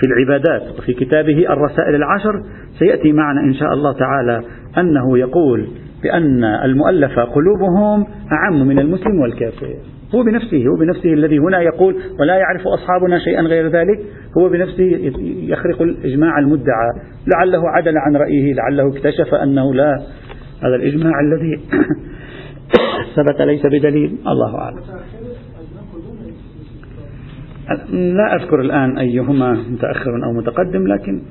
في 0.00 0.06
العبادات 0.06 0.78
وفي 0.78 0.92
كتابه 0.92 1.52
الرسائل 1.52 1.94
العشر 1.94 2.42
سيأتي 2.78 3.12
معنا 3.12 3.40
إن 3.40 3.54
شاء 3.54 3.72
الله 3.72 3.92
تعالى 3.98 4.42
أنه 4.78 5.18
يقول 5.18 5.68
بأن 6.02 6.44
المؤلف 6.44 7.18
قلوبهم 7.18 8.06
أعم 8.32 8.68
من 8.68 8.78
المسلم 8.78 9.20
والكافر. 9.20 9.74
هو 10.14 10.22
بنفسه 10.22 10.66
هو 10.66 10.76
بنفسه 10.76 11.12
الذي 11.12 11.38
هنا 11.38 11.62
يقول 11.62 11.96
ولا 12.20 12.36
يعرف 12.36 12.66
أصحابنا 12.66 13.18
شيئا 13.18 13.42
غير 13.42 13.68
ذلك 13.68 14.00
هو 14.38 14.48
بنفسه 14.48 15.12
يخرق 15.22 15.82
الإجماع 15.82 16.38
المدعى. 16.38 16.88
لعله 17.26 17.62
عدل 17.68 17.98
عن 17.98 18.16
رأيه 18.16 18.54
لعله 18.54 18.88
اكتشف 18.88 19.34
أنه 19.34 19.74
لا. 19.74 19.96
هذا 20.62 20.74
الإجماع 20.76 21.12
الذي 21.20 21.60
ثبت 23.16 23.40
ليس 23.40 23.66
بدليل. 23.66 24.18
الله 24.26 24.58
أعلم. 24.58 24.80
لا 27.92 28.36
أذكر 28.36 28.60
الآن 28.60 28.98
أيهما 28.98 29.52
متأخر 29.52 30.24
أو 30.24 30.32
متقدم 30.32 30.86
لكن 30.86 31.22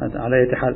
على 0.00 0.36
أي 0.36 0.56
حال. 0.56 0.74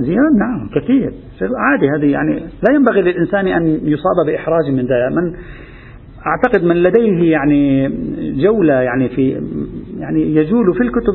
زياد 0.00 0.32
نعم 0.38 0.68
كثير. 0.74 1.12
عادي 1.58 1.90
هذه 1.90 2.12
يعني 2.12 2.40
لا 2.68 2.74
ينبغي 2.74 3.02
للإنسان 3.02 3.46
أن 3.46 3.66
يصاب 3.66 4.26
بإحراج 4.26 4.70
من 4.70 4.80
ذلك 4.80 5.12
من 5.12 5.34
أعتقد 6.26 6.64
من 6.64 6.76
لديه 6.82 7.32
يعني 7.32 7.88
جولة 8.42 8.74
يعني 8.74 9.08
في 9.08 9.42
يعني 9.98 10.36
يجول 10.36 10.74
في 10.74 10.80
الكتب 10.80 11.14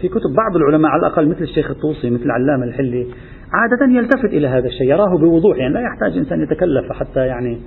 في 0.00 0.08
كتب 0.08 0.30
بعض 0.36 0.56
العلماء 0.56 0.90
على 0.90 1.00
الأقل 1.00 1.28
مثل 1.28 1.42
الشيخ 1.42 1.70
الطوسي 1.70 2.10
مثل 2.10 2.30
علامة 2.30 2.64
الحلي 2.64 3.06
عادة 3.52 3.98
يلتفت 3.98 4.24
إلى 4.32 4.48
هذا 4.48 4.66
الشيء 4.66 4.86
يراه 4.86 5.18
بوضوح 5.18 5.58
يعني 5.58 5.74
لا 5.74 5.80
يحتاج 5.80 6.18
إنسان 6.18 6.42
يتكلف 6.42 6.92
حتى 6.92 7.20
يعني 7.20 7.58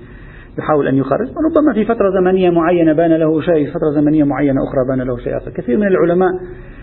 يحاول 0.60 0.88
أن 0.88 0.96
يخرج. 0.96 1.28
وربما 1.28 1.74
في 1.74 1.86
فترة 1.86 2.10
زمنية 2.10 2.50
معينة 2.50 2.94
بان 2.94 3.12
له 3.12 3.42
شيء 3.42 3.70
فترة 3.70 3.90
زمنية 3.96 4.24
معينة 4.24 4.64
أخرى 4.64 4.80
بان 4.90 5.08
له 5.08 5.18
شيء 5.18 5.38
آخر. 5.38 5.52
كثير 5.52 5.78
من 5.78 5.88
العلماء 5.88 6.32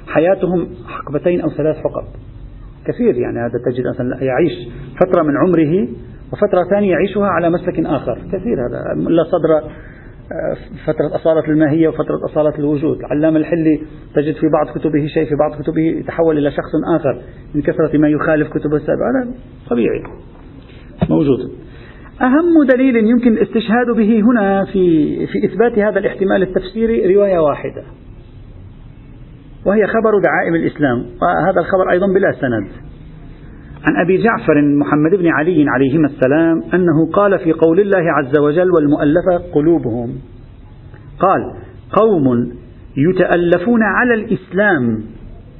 حياتهم 0.06 0.68
حقبتين 0.87 1.40
أو 1.40 1.50
ثلاث 1.50 1.76
حقب 1.76 2.04
كثير 2.87 3.14
يعني 3.16 3.38
هذا 3.38 3.59
تجد 3.66 3.87
مثلا 3.87 4.25
يعيش 4.25 4.52
فترة 5.00 5.23
من 5.23 5.37
عمره 5.37 5.88
وفترة 6.32 6.64
ثانية 6.71 6.90
يعيشها 6.90 7.26
على 7.26 7.50
مسلك 7.50 7.87
آخر. 7.87 8.18
كثير 8.32 8.66
هذا. 8.66 9.00
لا 9.11 9.25
صدر 9.25 9.54
آه، 10.32 10.56
فترة 10.87 11.16
أصالة 11.16 11.44
الماهية 11.49 11.88
وفترة 11.88 12.25
أصالة 12.25 12.59
الوجود. 12.59 12.99
العلامة 12.99 13.37
الحلي 13.37 13.80
تجد 14.14 14.35
في 14.35 14.47
بعض 14.49 14.78
كتبه 14.78 15.06
شيء 15.06 15.25
في 15.25 15.35
بعض 15.35 15.62
كتبه 15.62 15.80
يتحول 15.80 16.38
إلى 16.38 16.50
شخص 16.50 16.73
آخر 16.97 17.23
من 17.54 17.62
كثرة 17.62 17.99
ما 17.99 18.09
يخالف 18.09 18.49
كتبه 18.49 18.76
السابقة 18.76 19.23
هذا 19.25 19.35
طبيعي. 19.71 20.02
موجود. 21.11 21.38
أهم 22.21 22.66
دليل 22.75 22.97
يمكن 22.97 23.32
الاستشهاد 23.32 23.87
به 23.97 24.21
هنا 24.21 24.64
في 24.64 25.26
في 25.26 25.47
إثبات 25.47 25.78
هذا 25.78 25.99
الاحتمال 25.99 26.42
التفسيري 26.42 27.14
رواية 27.14 27.38
واحدة. 27.38 27.82
وهي 29.66 29.87
خبر 29.87 30.19
دعائم 30.19 30.54
الإسلام 30.54 30.99
وهذا 30.99 31.61
الخبر 31.61 31.90
أيضا 31.90 32.07
بلا 32.07 32.33
سند. 32.33 32.69
عن 33.88 34.04
أبي 34.04 34.23
جعفر 34.23 34.62
محمد 34.62 35.11
بن 35.11 35.26
علي 35.26 35.64
عليهما 35.69 36.07
السلام 36.07 36.62
أنه 36.75 37.11
قال 37.12 37.38
في 37.38 37.52
قول 37.52 37.81
الله 37.81 38.12
عز 38.12 38.38
وجل 38.38 38.71
والمؤلفة 38.71 39.52
قلوبهم. 39.54 40.14
قال 41.19 41.52
قوم 41.92 42.52
يتألفون 42.97 43.83
على 43.83 44.14
الإسلام. 44.14 45.00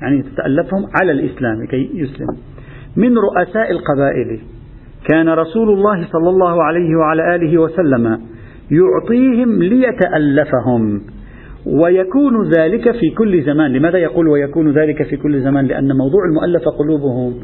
يعني 0.03 0.23
تتألفهم 0.23 0.87
على 1.01 1.13
الإسلام 1.13 1.67
كي 1.67 1.91
يسلم. 1.95 2.37
من 2.97 3.19
رؤساء 3.19 3.71
القبائل. 3.71 4.41
كان 5.09 5.29
رسول 5.29 5.69
الله 5.69 6.07
صلى 6.13 6.31
الله 6.31 6.63
عليه 6.65 6.97
وعلى 6.97 7.35
آله 7.35 7.59
وسلم 7.59 8.19
يعطيهم 8.71 9.63
ليتألفهم. 9.63 11.01
ويكون 11.67 12.51
ذلك 12.51 12.91
في 12.91 13.11
كل 13.19 13.43
زمان. 13.43 13.73
لماذا 13.73 13.99
يقول 13.99 14.29
ويكون 14.29 14.73
ذلك 14.73 15.03
في 15.03 15.17
كل 15.17 15.41
زمان؟ 15.41 15.67
لأن 15.67 15.97
موضوع 15.97 16.25
المؤلف 16.25 16.63
قلوبهم 16.79 17.35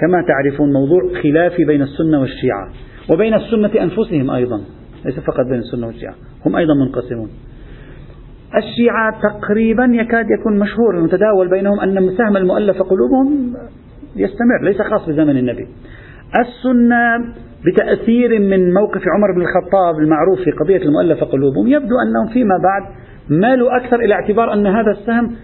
كما 0.00 0.24
تعرفون 0.28 0.72
موضوع 0.72 1.00
خلافي 1.22 1.64
بين 1.64 1.82
السنة 1.82 2.20
والشيعة 2.20 2.68
وبين 3.12 3.34
السنة 3.34 3.82
أنفسهم 3.82 4.30
أيضا 4.30 4.60
ليس 5.04 5.20
فقط 5.20 5.46
بين 5.50 5.58
السنة 5.58 5.86
والشيعة 5.86 6.14
هم 6.46 6.56
أيضا 6.56 6.74
منقسمون. 6.74 7.28
الشيعة 8.56 9.20
تقريبا 9.22 9.84
يكاد 9.84 10.26
يكون 10.40 10.58
مشهور 10.58 10.96
ومتداول 10.96 11.50
بينهم 11.50 11.80
أن 11.80 12.16
سهم 12.16 12.36
المؤلف 12.36 12.82
قلوبهم 12.82 13.54
يستمر 14.16 14.62
ليس 14.62 14.82
خاص 14.82 15.08
بزمن 15.08 15.36
النبي. 15.36 15.66
السنة 16.40 17.34
بتأثير 17.66 18.38
من 18.38 18.74
موقف 18.74 19.02
عمر 19.16 19.32
بن 19.34 19.42
الخطاب 19.42 19.98
المعروف 19.98 20.40
في 20.40 20.50
قضية 20.50 20.82
المؤلفة 20.82 21.26
قلوبهم 21.26 21.66
يبدو 21.66 21.94
أنهم 22.06 22.32
فيما 22.32 22.58
بعد 22.62 23.03
مالوا 23.28 23.76
أكثر 23.76 24.00
إلى 24.00 24.14
اعتبار 24.14 24.52
أن 24.52 24.66
هذا 24.66 24.90
السهم 24.90 25.36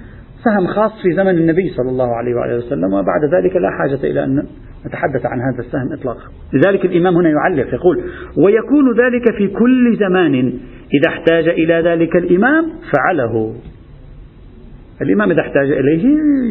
سهم 0.44 0.66
خاص 0.66 1.02
في 1.02 1.12
زمن 1.16 1.38
النبي 1.38 1.68
صلى 1.68 1.90
الله 1.90 2.16
عليه 2.16 2.34
وآله 2.34 2.56
وسلم 2.56 2.92
وبعد 2.92 3.24
ذلك 3.34 3.56
لا 3.56 3.70
حاجة 3.70 4.10
إلى 4.10 4.24
أن 4.24 4.46
نتحدث 4.86 5.26
عن 5.26 5.40
هذا 5.40 5.58
السهم 5.58 5.92
إطلاقا. 5.92 6.24
لذلك 6.52 6.84
الإمام 6.84 7.16
هنا 7.16 7.28
يعلق 7.28 7.74
يقول 7.74 7.96
ويكون 8.44 9.00
ذلك 9.00 9.36
في 9.36 9.48
كل 9.48 9.96
زمان 9.96 10.34
إذا 10.94 11.08
احتاج 11.08 11.48
إلى 11.48 11.74
ذلك 11.74 12.16
الإمام 12.16 12.66
فعله. 12.92 13.54
الإمام 15.02 15.30
إذا 15.30 15.40
احتاج 15.40 15.70
إليه 15.70 16.04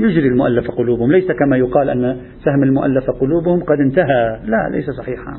يجري 0.07 0.27
المؤلف 0.27 0.71
قلوبهم 0.71 1.11
ليس 1.11 1.31
كما 1.31 1.57
يقال 1.57 1.89
أن 1.89 2.17
سهم 2.45 2.63
المؤلف 2.63 3.09
قلوبهم 3.09 3.63
قد 3.63 3.79
انتهى. 3.79 4.39
لا 4.45 4.69
ليس 4.71 4.89
صحيحا. 4.89 5.31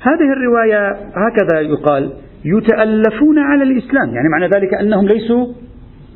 هذه 0.00 0.32
الرواية 0.32 0.90
هكذا 0.92 1.60
يقال 1.60 2.12
يتألفون 2.44 3.38
على 3.38 3.62
الإسلام. 3.62 4.14
يعني 4.14 4.28
معنى 4.28 4.46
ذلك 4.46 4.74
أنهم 4.74 5.06
ليسوا 5.06 5.46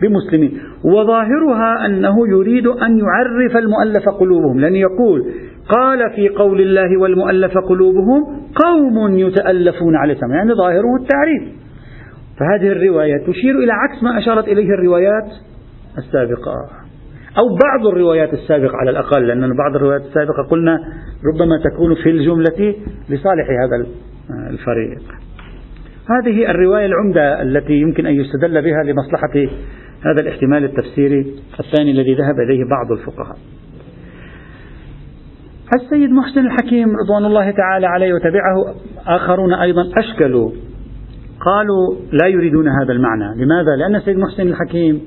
بمسلمين. 0.02 0.60
وظاهرها 0.84 1.86
أنه 1.86 2.28
يريد 2.28 2.66
أن 2.66 2.98
يعرف 2.98 3.56
المؤلف 3.56 4.08
قلوبهم. 4.08 4.60
لأن 4.60 4.74
يقول 4.74 5.32
قال 5.68 6.10
في 6.16 6.28
قول 6.28 6.60
الله 6.60 7.00
والمؤلف 7.00 7.58
قلوبهم 7.58 8.24
قوم 8.64 9.16
يتألفون 9.16 9.96
على 9.96 10.12
الإسلام. 10.12 10.32
يعني 10.32 10.52
ظاهره 10.54 10.96
التعريف. 11.00 11.42
فهذه 12.40 12.72
الرواية 12.72 13.18
تشير 13.26 13.58
إلى 13.58 13.72
عكس 13.72 14.02
ما 14.02 14.18
أشارت 14.18 14.48
إليه 14.48 14.68
الروايات 14.74 15.28
السابقة. 15.98 16.52
أو 17.38 17.44
بعض 17.48 17.86
الروايات 17.92 18.32
السابقة 18.32 18.76
على 18.76 18.90
الأقل 18.90 19.26
لأن 19.26 19.56
بعض 19.56 19.76
الروايات 19.76 20.02
السابقة 20.02 20.42
قلنا 20.50 20.78
ربما 21.34 21.58
تكون 21.64 21.94
في 21.94 22.10
الجملة 22.10 22.74
لصالح 23.10 23.46
هذا 23.50 23.86
الفريق. 24.50 25.02
هذه 26.10 26.50
الرواية 26.50 26.86
العمدة 26.86 27.42
التي 27.42 27.72
يمكن 27.72 28.06
أن 28.06 28.14
يستدل 28.14 28.62
بها 28.62 28.82
لمصلحة 28.82 29.34
هذا 30.00 30.22
الاحتمال 30.22 30.64
التفسيري 30.64 31.34
الثاني 31.60 31.90
الذي 31.90 32.14
ذهب 32.14 32.40
إليه 32.40 32.64
بعض 32.64 32.92
الفقهاء. 32.92 33.36
السيد 35.74 36.10
محسن 36.10 36.46
الحكيم 36.46 36.88
رضوان 37.04 37.24
الله 37.24 37.50
تعالى 37.50 37.86
عليه 37.86 38.14
وتبعه 38.14 38.74
آخرون 39.06 39.54
أيضا 39.54 39.82
أشكلوا 39.96 40.50
قالوا 41.40 41.94
لا 42.12 42.26
يريدون 42.26 42.68
هذا 42.68 42.92
المعنى. 42.92 43.44
لماذا؟ 43.44 43.76
لأن 43.76 43.96
السيد 43.96 44.18
محسن 44.18 44.48
الحكيم 44.48 45.00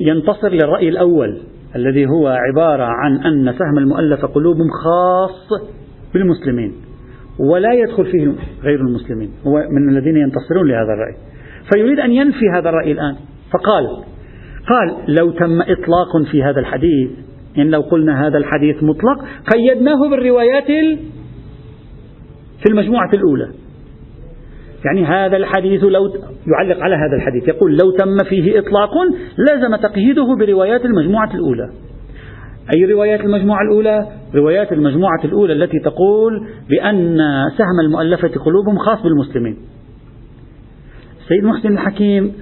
ينتصر 0.00 0.48
للرأي 0.48 0.88
الأول 0.88 1.40
الذي 1.76 2.06
هو 2.06 2.28
عبارة 2.28 2.84
عن 2.84 3.16
أن 3.16 3.52
سهم 3.52 3.78
المؤلف 3.78 4.24
قلوبهم 4.24 4.68
خاص 4.84 5.48
بالمسلمين. 6.14 6.72
ولا 7.38 7.72
يدخل 7.72 8.06
فيه 8.06 8.32
غير 8.62 8.80
المسلمين. 8.80 9.30
هو 9.46 9.68
من 9.70 9.88
الذين 9.88 10.16
ينتصرون 10.16 10.68
لهذا 10.68 10.92
الرأي. 10.94 11.16
فيريد 11.74 11.98
أن 11.98 12.12
ينفي 12.12 12.48
هذا 12.54 12.68
الرأي 12.68 12.92
الآن. 12.92 13.16
فقال 13.52 14.04
قال 14.68 15.14
لو 15.14 15.30
تم 15.30 15.60
إطلاق 15.60 16.22
في 16.30 16.42
هذا 16.42 16.60
الحديث 16.60 17.10
إن 17.58 17.70
لو 17.70 17.80
قلنا 17.80 18.26
هذا 18.26 18.38
الحديث 18.38 18.82
مطلق 18.82 19.24
قيدناه 19.54 20.10
بالروايات 20.10 20.66
في 22.62 22.70
المجموعة 22.70 23.10
الأولى. 23.14 23.48
يعني 24.84 25.04
هذا 25.04 25.36
الحديث 25.36 25.84
لو 25.84 26.12
يعلق 26.46 26.82
على 26.82 26.94
هذا 26.94 27.16
الحديث. 27.16 27.48
يقول 27.48 27.76
لو 27.76 27.90
تم 27.90 28.18
فيه 28.28 28.58
إطلاق 28.58 28.90
لازم 29.38 29.76
تقييده 29.76 30.34
بروايات 30.40 30.84
المجموعة 30.84 31.34
الأولى. 31.34 31.70
أي 32.76 32.84
روايات 32.84 33.20
المجموعة 33.20 33.62
الأولى؟ 33.62 34.08
روايات 34.34 34.72
المجموعة 34.72 35.24
الأولى 35.24 35.52
التي 35.52 35.78
تقول 35.78 36.48
بأن 36.68 37.18
سهم 37.58 37.80
المؤلفة 37.84 38.28
قلوبهم 38.28 38.78
خاص 38.78 39.02
بالمسلمين. 39.02 39.56
سيد 41.28 41.44
محسن 41.44 41.72
الحكيم 41.72 42.32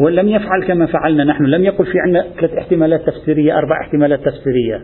هو 0.00 0.08
لم 0.08 0.28
يفعل 0.28 0.64
كما 0.66 0.86
فعلنا 0.86 1.24
نحن 1.24 1.44
لم 1.44 1.64
يقل 1.64 1.86
في 1.86 1.98
عندنا 2.06 2.24
ثلاث 2.40 2.52
احتمالات 2.52 3.06
تفسيرية 3.06 3.58
أربع 3.58 3.80
احتمالات 3.80 4.20
تفسيرية. 4.20 4.82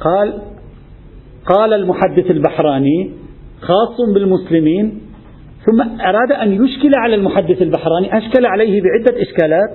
قال 0.00 0.38
قال 1.46 1.72
المحدث 1.72 2.30
البحراني 2.30 3.10
خاص 3.60 4.14
بالمسلمين 4.14 5.00
ثم 5.66 6.00
أراد 6.00 6.32
أن 6.32 6.64
يشكل 6.64 6.94
على 6.94 7.14
المحدث 7.14 7.62
البحراني 7.62 8.18
أشكل 8.18 8.46
عليه 8.46 8.82
بعدة 8.82 9.22
إشكالات. 9.22 9.70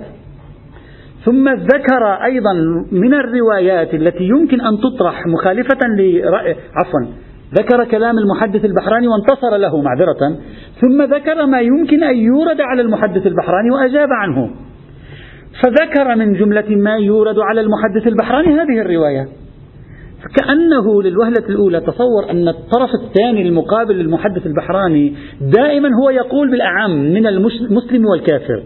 ثم 1.24 1.48
ذكر 1.48 2.04
أيضا 2.24 2.52
من 2.92 3.14
الروايات 3.14 3.94
التي 3.94 4.24
يمكن 4.24 4.60
أن 4.60 4.78
تطرح 4.78 5.26
مخالفة 5.26 5.78
لرأي 5.98 6.56
عفوا 6.74 7.12
ذكر 7.54 7.84
كلام 7.84 8.18
المحدث 8.18 8.64
البحراني 8.64 9.08
وانتصر 9.08 9.56
له 9.56 9.82
معذرة 9.82 10.38
ثم 10.80 11.02
ذكر 11.02 11.46
ما 11.46 11.60
يمكن 11.60 12.02
أن 12.02 12.16
يورد 12.16 12.60
على 12.60 12.82
المحدث 12.82 13.26
البحراني 13.26 13.70
وأجاب 13.70 14.08
عنه. 14.12 14.50
فذكر 15.62 16.16
من 16.16 16.32
جملة 16.32 16.76
ما 16.76 16.96
يورد 16.96 17.38
على 17.38 17.60
المحدث 17.60 18.06
البحراني 18.06 18.54
هذه 18.54 18.80
الرواية. 18.80 19.28
كأنه 20.36 21.02
للوهلة 21.02 21.48
الأولى 21.48 21.80
تصور 21.80 22.30
أن 22.30 22.48
الطرف 22.48 22.90
الثاني 23.04 23.48
المقابل 23.48 23.94
للمحدث 23.94 24.46
البحراني 24.46 25.14
دائما 25.40 25.88
هو 26.02 26.10
يقول 26.10 26.50
بالأعم 26.50 26.90
من 26.90 27.26
المسلم 27.26 28.06
والكافر. 28.06 28.62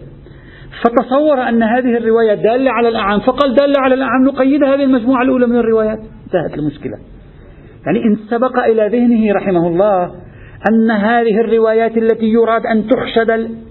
فتصور 0.84 1.48
أن 1.48 1.62
هذه 1.62 1.96
الرواية 1.96 2.34
دالة 2.34 2.70
على 2.70 2.88
الأعم 2.88 3.20
فقال 3.20 3.54
دالة 3.54 3.80
على 3.80 3.94
الأعم 3.94 4.24
نقيد 4.24 4.64
هذه 4.64 4.84
المجموعة 4.84 5.22
الأولى 5.22 5.46
من 5.46 5.56
الروايات. 5.56 5.98
انتهت 5.98 6.58
المشكلة. 6.58 6.96
يعني 7.86 7.98
إن 8.04 8.16
سبق 8.30 8.58
إلى 8.58 8.88
ذهنه 8.88 9.32
رحمه 9.32 9.68
الله 9.68 10.14
أن 10.70 10.90
هذه 10.90 11.40
الروايات 11.40 11.96
التي 11.96 12.26
يراد 12.26 12.66
أن 12.66 12.88
تحشد 12.88 13.30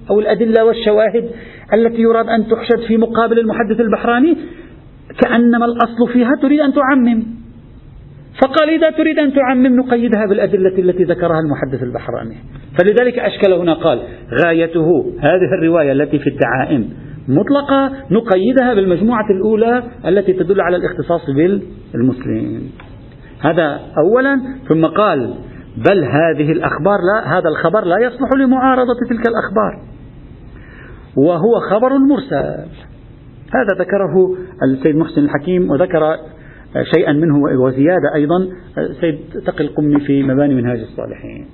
أو 0.09 0.19
الأدلة 0.19 0.65
والشواهد 0.65 1.29
التي 1.73 2.01
يراد 2.01 2.29
أن 2.29 2.47
تحشد 2.47 2.87
في 2.87 2.97
مقابل 2.97 3.39
المحدث 3.39 3.79
البحراني 3.79 4.37
كأنما 5.21 5.65
الأصل 5.65 6.13
فيها 6.13 6.31
تريد 6.41 6.59
أن 6.59 6.73
تعمم. 6.73 7.40
فقال 8.39 8.69
إذا 8.69 8.89
تريد 8.89 9.19
أن 9.19 9.33
تعمم 9.33 9.75
نقيدها 9.75 10.25
بالأدلة 10.25 10.77
التي 10.77 11.03
ذكرها 11.03 11.39
المحدث 11.39 11.83
البحراني. 11.83 12.37
فلذلك 12.79 13.19
أشكل 13.19 13.53
هنا 13.53 13.73
قال 13.73 14.01
غايته 14.45 15.13
هذه 15.19 15.53
الرواية 15.59 15.91
التي 15.91 16.19
في 16.19 16.29
الدعائم 16.29 16.89
مطلقة 17.27 17.91
نقيدها 18.11 18.73
بالمجموعة 18.73 19.29
الأولى 19.29 19.83
التي 20.05 20.33
تدل 20.33 20.61
على 20.61 20.77
الاختصاص 20.77 21.21
بالمسلمين. 21.93 22.71
هذا 23.41 23.79
أولا. 23.97 24.41
ثم 24.69 24.85
قال 24.85 25.33
بل 25.89 26.03
هذه 26.03 26.51
الأخبار 26.51 26.99
لا 27.13 27.37
هذا 27.37 27.49
الخبر 27.49 27.85
لا 27.85 27.95
يصلح 28.05 28.29
لمعارضة 28.37 28.95
تلك 29.09 29.27
الأخبار. 29.27 29.81
وهو 31.17 31.59
خبر 31.69 31.89
مرسل. 31.97 32.65
هذا 33.53 33.79
ذكره 33.79 34.35
السيد 34.63 34.95
محسن 34.95 35.23
الحكيم 35.23 35.71
وذكر 35.71 36.17
شيئا 36.95 37.13
منه 37.13 37.37
وزيادة 37.37 38.15
أيضا 38.15 38.47
سيد 39.01 39.19
تقي 39.45 39.63
القمي 39.63 39.99
في 39.99 40.23
مباني 40.23 40.55
منهاج 40.55 40.79
الصالحين. 40.79 41.45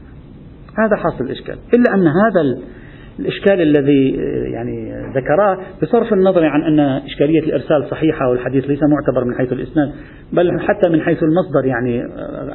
هذا 0.79 0.95
حاصل 0.95 1.25
الإشكال 1.25 1.57
إلا 1.73 1.95
أن 1.95 2.07
هذا 2.07 2.61
الإشكال 3.19 3.61
الذي 3.61 4.11
يعني 4.53 4.93
ذكراه 5.15 5.57
بصرف 5.81 6.13
النظر 6.13 6.45
عن 6.45 6.63
أن 6.63 6.79
إشكالية 6.79 7.39
الإرسال 7.39 7.87
صحيحة 7.91 8.29
والحديث 8.29 8.65
ليس 8.65 8.79
معتبر 8.83 9.25
من 9.25 9.35
حيث 9.35 9.53
الإسناد 9.53 9.91
بل 10.33 10.59
حتى 10.59 10.89
من 10.89 11.01
حيث 11.01 11.23
المصدر 11.23 11.65
يعني 11.65 12.03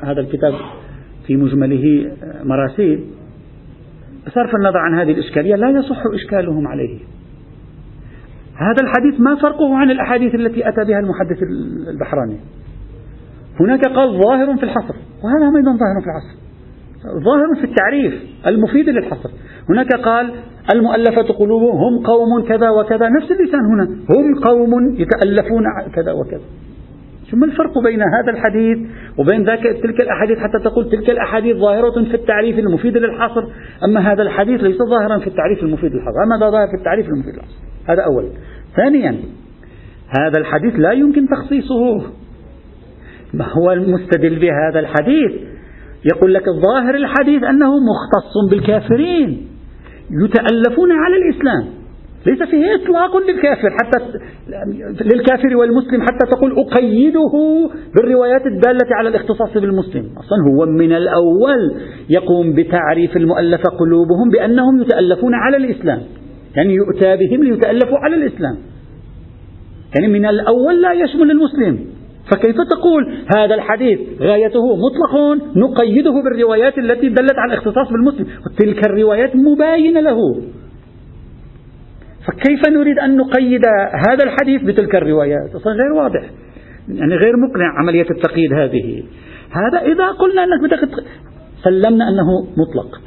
هذا 0.03 0.20
الكتاب 0.20 0.55
في 1.27 1.37
مجمله 1.37 2.12
مراسيل. 2.44 3.05
بصرف 4.27 4.55
النظر 4.55 4.79
عن 4.79 4.98
هذه 4.98 5.12
الإشكالية 5.12 5.55
لا 5.55 5.70
يصح 5.70 6.03
إشكالهم 6.14 6.68
عليه. 6.68 6.98
هذا 8.62 8.83
الحديث 8.83 9.20
ما 9.20 9.37
فرقه 9.37 9.77
عن 9.77 9.90
الأحاديث 9.90 10.35
التي 10.35 10.68
أتى 10.68 10.85
بها 10.85 10.98
المحدث 10.98 11.38
البحراني. 11.88 12.37
هناك 13.61 13.87
قال 13.87 14.18
ظاهر 14.22 14.57
في 14.57 14.62
الحصر 14.62 14.94
وهذا 15.25 15.57
أيضا 15.57 15.72
ظاهر 15.72 16.01
في 16.03 16.07
الحصر. 16.11 16.42
ظاهر 17.25 17.55
في 17.61 17.64
التعريف 17.64 18.14
المفيد 18.46 18.88
للحصر. 18.88 19.31
هناك 19.68 19.94
قال 19.94 20.33
المؤلفة 20.75 21.22
قلوبهم 21.22 21.77
هم 21.77 22.07
قوم 22.07 22.48
كذا 22.48 22.70
وكذا. 22.70 23.09
نفس 23.09 23.31
اللسان 23.31 23.61
هنا 23.64 23.85
هم 23.85 24.40
قوم 24.44 24.94
يتألفون 24.94 25.64
كذا 25.94 26.12
وكذا. 26.12 26.40
ثم 27.31 27.44
الفرق 27.44 27.79
بين 27.79 28.01
هذا 28.03 28.31
الحديث 28.31 28.79
وبين 29.18 29.44
ذاك 29.44 29.62
تلك 29.62 30.01
الأحاديث؟ 30.03 30.38
حتى 30.38 30.59
تقول 30.64 30.90
تلك 30.90 31.11
الأحاديث 31.11 31.57
ظاهرة 31.57 32.05
في 32.05 32.14
التعريف 32.14 32.59
المفيد 32.59 32.96
للحصر 32.96 33.44
أما 33.85 34.12
هذا 34.12 34.22
الحديث 34.22 34.61
ليس 34.61 34.77
ظاهرا 34.77 35.18
في 35.18 35.27
التعريف 35.27 35.62
المفيد 35.62 35.94
للحصر. 35.94 36.22
أما 36.25 36.51
ظاهر 36.51 36.68
في 36.68 36.75
التعريف 36.75 37.07
المفيد 37.07 37.35
للحصر. 37.35 37.57
هذا 37.88 38.03
أولا 38.03 38.29
ثانيا 38.76 39.16
هذا 40.20 40.38
الحديث 40.38 40.74
لا 40.76 40.92
يمكن 40.92 41.28
تخصيصه. 41.28 41.96
ما 43.35 43.44
هو 43.52 43.72
المستدل 43.72 44.38
بهذا 44.38 44.80
الحديث؟ 44.80 45.32
يقول 46.14 46.35
لك 46.35 46.44
ظاهر 46.66 46.94
الحديث 46.94 47.42
أنه 47.42 47.70
مختص 47.70 48.50
بالكافرين 48.50 49.48
يتألفون 50.24 50.92
على 50.92 51.16
الإسلام. 51.16 51.64
ليس 52.26 52.42
فيه 52.42 52.74
إطلاق 52.74 53.16
للكافر 53.16 53.70
حتى 53.70 53.98
للكافر 55.04 55.56
والمسلم 55.56 56.02
حتى 56.02 56.30
تقول 56.30 56.52
أقيده 56.58 57.32
بالروايات 57.96 58.46
الدالة 58.46 58.96
على 58.98 59.08
الاختصاص 59.08 59.52
بالمسلم. 59.54 60.04
أصلا 60.04 60.38
هو 60.50 60.66
من 60.66 60.92
الأول 60.92 61.74
يقوم 62.11 62.52
بتعريف 62.54 63.16
المؤلف 63.16 63.61
قلوبهم 63.80 64.30
بأنهم 64.32 64.82
يتألفون 64.82 65.35
على 65.35 65.56
الإسلام. 65.56 66.00
يعني 66.56 66.74
يؤتى 66.74 67.16
بهم 67.16 67.44
ليتألفوا 67.44 67.98
على 67.98 68.16
الإسلام. 68.16 68.56
يعني 69.94 70.12
من 70.12 70.26
الأول 70.26 70.82
لا 70.82 70.92
يشمل 70.92 71.30
المسلم. 71.30 71.78
فكيف 72.32 72.56
تقول 72.70 73.18
هذا 73.36 73.54
الحديث 73.54 74.00
غايته 74.20 74.76
مطلق 74.76 75.44
نقيده 75.56 76.10
بالروايات 76.10 76.78
التي 76.78 77.08
دلت 77.08 77.38
على 77.38 77.52
الاختصاص 77.52 77.88
بالمسلم؟ 77.92 78.26
وتلك 78.46 78.86
الروايات 78.86 79.36
مباينة 79.36 80.00
له. 80.00 80.18
فكيف 82.26 82.68
نريد 82.68 82.98
أن 82.98 83.16
نقيد 83.16 83.62
هذا 84.08 84.24
الحديث 84.24 84.62
بتلك 84.62 84.94
الروايات؟ 84.94 85.54
أصلا 85.54 85.72
غير 85.72 85.92
واضح. 85.92 86.30
يعني 86.88 87.14
غير 87.14 87.36
مقنع 87.36 87.78
عملية 87.78 88.06
التقييد 88.10 88.52
هذه. 88.52 89.02
هذا 89.50 89.92
إذا 89.92 90.06
قلنا 90.06 90.44
أنك 90.44 90.60
بدك 90.64 91.04
سلمنا 91.64 92.08
أنه 92.08 92.40
مطلق. 92.56 93.00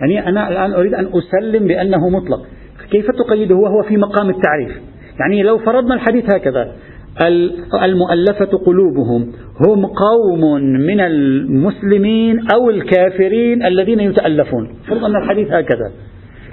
يعني 0.00 0.28
أنا 0.28 0.48
الآن 0.48 0.72
أريد 0.72 0.94
أن 0.94 1.06
أسلم 1.06 1.66
بأنه 1.66 2.08
مطلق. 2.08 2.46
كيف 2.90 3.06
تقيده 3.06 3.54
وهو 3.54 3.82
في 3.82 3.96
مقام 3.96 4.30
التعريف؟ 4.30 4.70
يعني 5.20 5.42
لو 5.42 5.58
فرضنا 5.58 5.94
الحديث 5.94 6.24
هكذا 6.34 6.72
المؤلفة 7.84 8.58
قلوبهم 8.66 9.32
هم 9.68 9.86
قوم 9.86 10.60
من 10.62 11.00
المسلمين 11.00 12.40
أو 12.54 12.70
الكافرين 12.70 13.62
الذين 13.62 14.00
يتألفون. 14.00 14.68
فرض 14.88 15.04
أن 15.04 15.16
الحديث 15.16 15.48
هكذا. 15.48 15.90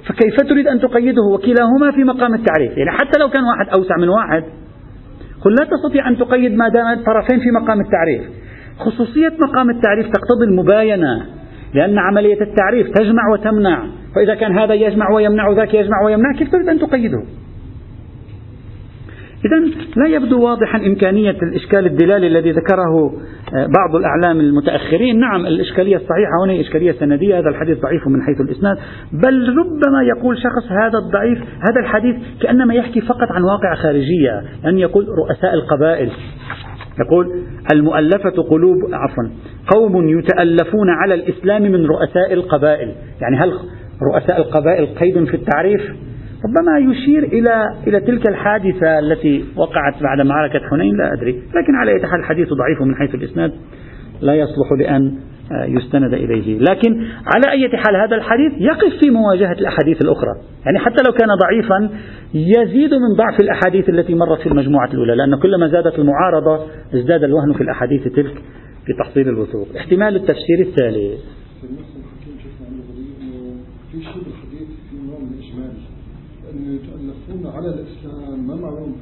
فكيف 0.08 0.36
تريد 0.50 0.68
أن 0.68 0.80
تقيده 0.80 1.22
وكلاهما 1.34 1.92
في 1.92 2.04
مقام 2.04 2.34
التعريف؟ 2.34 2.78
يعني 2.78 2.92
حتى 2.92 3.20
لو 3.20 3.30
كان 3.30 3.44
واحد 3.44 3.78
أوسع 3.78 3.98
من 3.98 4.10
واحد. 4.10 4.44
قل 5.42 5.52
لا 5.52 5.66
تستطيع 5.66 6.10
أن 6.10 6.18
تقيد 6.18 6.52
ما 6.52 6.70
دام 6.70 6.88
الطرفين 6.88 7.40
في 7.40 7.52
مقام 7.62 7.82
التعريف. 7.82 8.22
خصوصية 8.80 9.34
مقام 9.40 9.70
التعريف 9.70 10.06
تقتضي 10.06 10.46
المباينة. 10.50 11.26
لأن 11.74 12.00
عملية 12.00 12.42
التعريف 12.42 12.88
تجمع 12.88 13.22
وتمنع. 13.34 13.84
فإذا 14.16 14.36
كان 14.36 14.60
هذا 14.60 14.74
يجمع 14.74 15.12
ويمنع 15.12 15.52
ذاك 15.52 15.74
يجمع 15.74 16.06
ويمنع 16.06 16.32
كيف 16.38 16.52
تريد 16.52 16.70
أن 16.70 16.80
تقيده؟ 16.80 17.24
إذا 19.46 19.60
لا 19.96 20.08
يبدو 20.08 20.42
واضحا 20.42 20.78
إمكانية 20.78 21.36
الإشكال 21.44 21.86
الدلالي 21.86 22.28
الذي 22.28 22.52
ذكره 22.52 23.12
آه، 23.56 23.68
بعض 23.78 23.96
الأعلام 23.96 24.40
المتأخرين. 24.40 25.20
نعم 25.20 25.46
الإشكالية 25.46 25.96
الصحيحة 25.96 26.32
هنا 26.46 26.62
إشكالية 26.62 26.92
سندية 26.92 27.40
هذا 27.40 27.50
الحديث 27.50 27.78
ضعيف 27.82 28.08
من 28.08 28.22
حيث 28.22 28.42
الإسناد. 28.42 28.78
بل 29.12 29.50
ربما 29.50 30.04
يقول 30.18 30.38
شخص 30.38 30.72
هذا 30.72 30.98
الضعيف 30.98 31.38
هذا 31.40 31.80
الحديث 31.80 32.16
كأنما 32.42 32.74
يحكي 32.74 33.02
فقط 33.02 33.32
عن 33.32 33.44
واقع 33.44 33.76
خارجية 33.76 34.44
أن 34.66 34.78
يقول 34.78 35.06
رؤساء 35.08 35.54
القبائل. 35.54 36.12
يقول 37.00 37.44
المؤلفة 37.74 38.44
قلوب 38.50 38.78
عفوا 38.94 39.24
قوم 39.68 40.20
يتألفون 40.20 40.90
على 40.90 41.14
الإسلام 41.14 41.62
من 41.62 41.86
رؤساء 41.86 42.34
القبائل. 42.34 42.96
يعني 43.22 43.38
هل 43.38 43.54
رؤساء 44.14 44.38
القبائل 44.38 44.86
قيد 44.86 45.24
في 45.24 45.34
التعريف؟ 45.34 45.82
ربما 46.46 46.92
يشير 46.92 47.24
إلى 47.24 47.64
إلى 47.88 48.00
تلك 48.00 48.30
الحادثة 48.30 49.00
التي 49.00 49.46
وقعت 49.56 50.04
بعد 50.04 50.22
معركة 50.22 50.60
حنين 50.70 50.98
لا 50.98 51.14
أدري. 51.14 51.32
لكن 51.32 51.76
على 51.76 51.92
أي 51.92 52.08
حال 52.08 52.20
الحديث 52.20 52.48
ضعيف 52.54 52.82
من 52.82 52.96
حيث 52.96 53.16
الإسناد. 53.16 53.52
لا 54.22 54.34
يصلح 54.34 54.72
لأن 54.80 55.18
يستند 55.52 56.14
إليه. 56.14 56.60
لكن 56.60 57.08
على 57.26 57.52
أي 57.52 57.78
حال 57.78 57.96
هذا 57.96 58.16
الحديث 58.16 58.54
يقف 58.58 59.00
في 59.00 59.10
مواجهة 59.10 59.52
الأحاديث 59.52 60.02
الأخرى. 60.02 60.32
يعني 60.66 60.80
حتى 60.80 61.04
لو 61.08 61.14
كان 61.14 61.28
ضعيفا 61.42 61.90
يزيد 62.34 62.94
من 62.94 63.16
ضعف 63.18 63.40
الأحاديث 63.40 63.90
التي 63.90 64.16
مرت 64.16 64.40
في 64.40 64.48
المجموعة 64.48 64.90
الأولى 64.94 65.16
لأن 65.16 65.40
كلما 65.40 65.68
زادت 65.68 66.00
المعارضة 66.00 66.66
ازداد 66.94 67.24
الوهن 67.24 67.54
في 67.54 67.62
الأحاديث 67.62 68.04
تلك 68.04 68.42
في 68.86 68.94
تحصيل 69.00 69.30
الوثوق. 69.30 69.68
احتمال 69.78 70.16
التفسير 70.16 70.68
أنه 76.54 76.76
يتألفون 76.76 77.48
على 77.48 77.68
الإسلام 77.68 78.48
ما 78.48 78.56
معهم؟ 78.56 78.96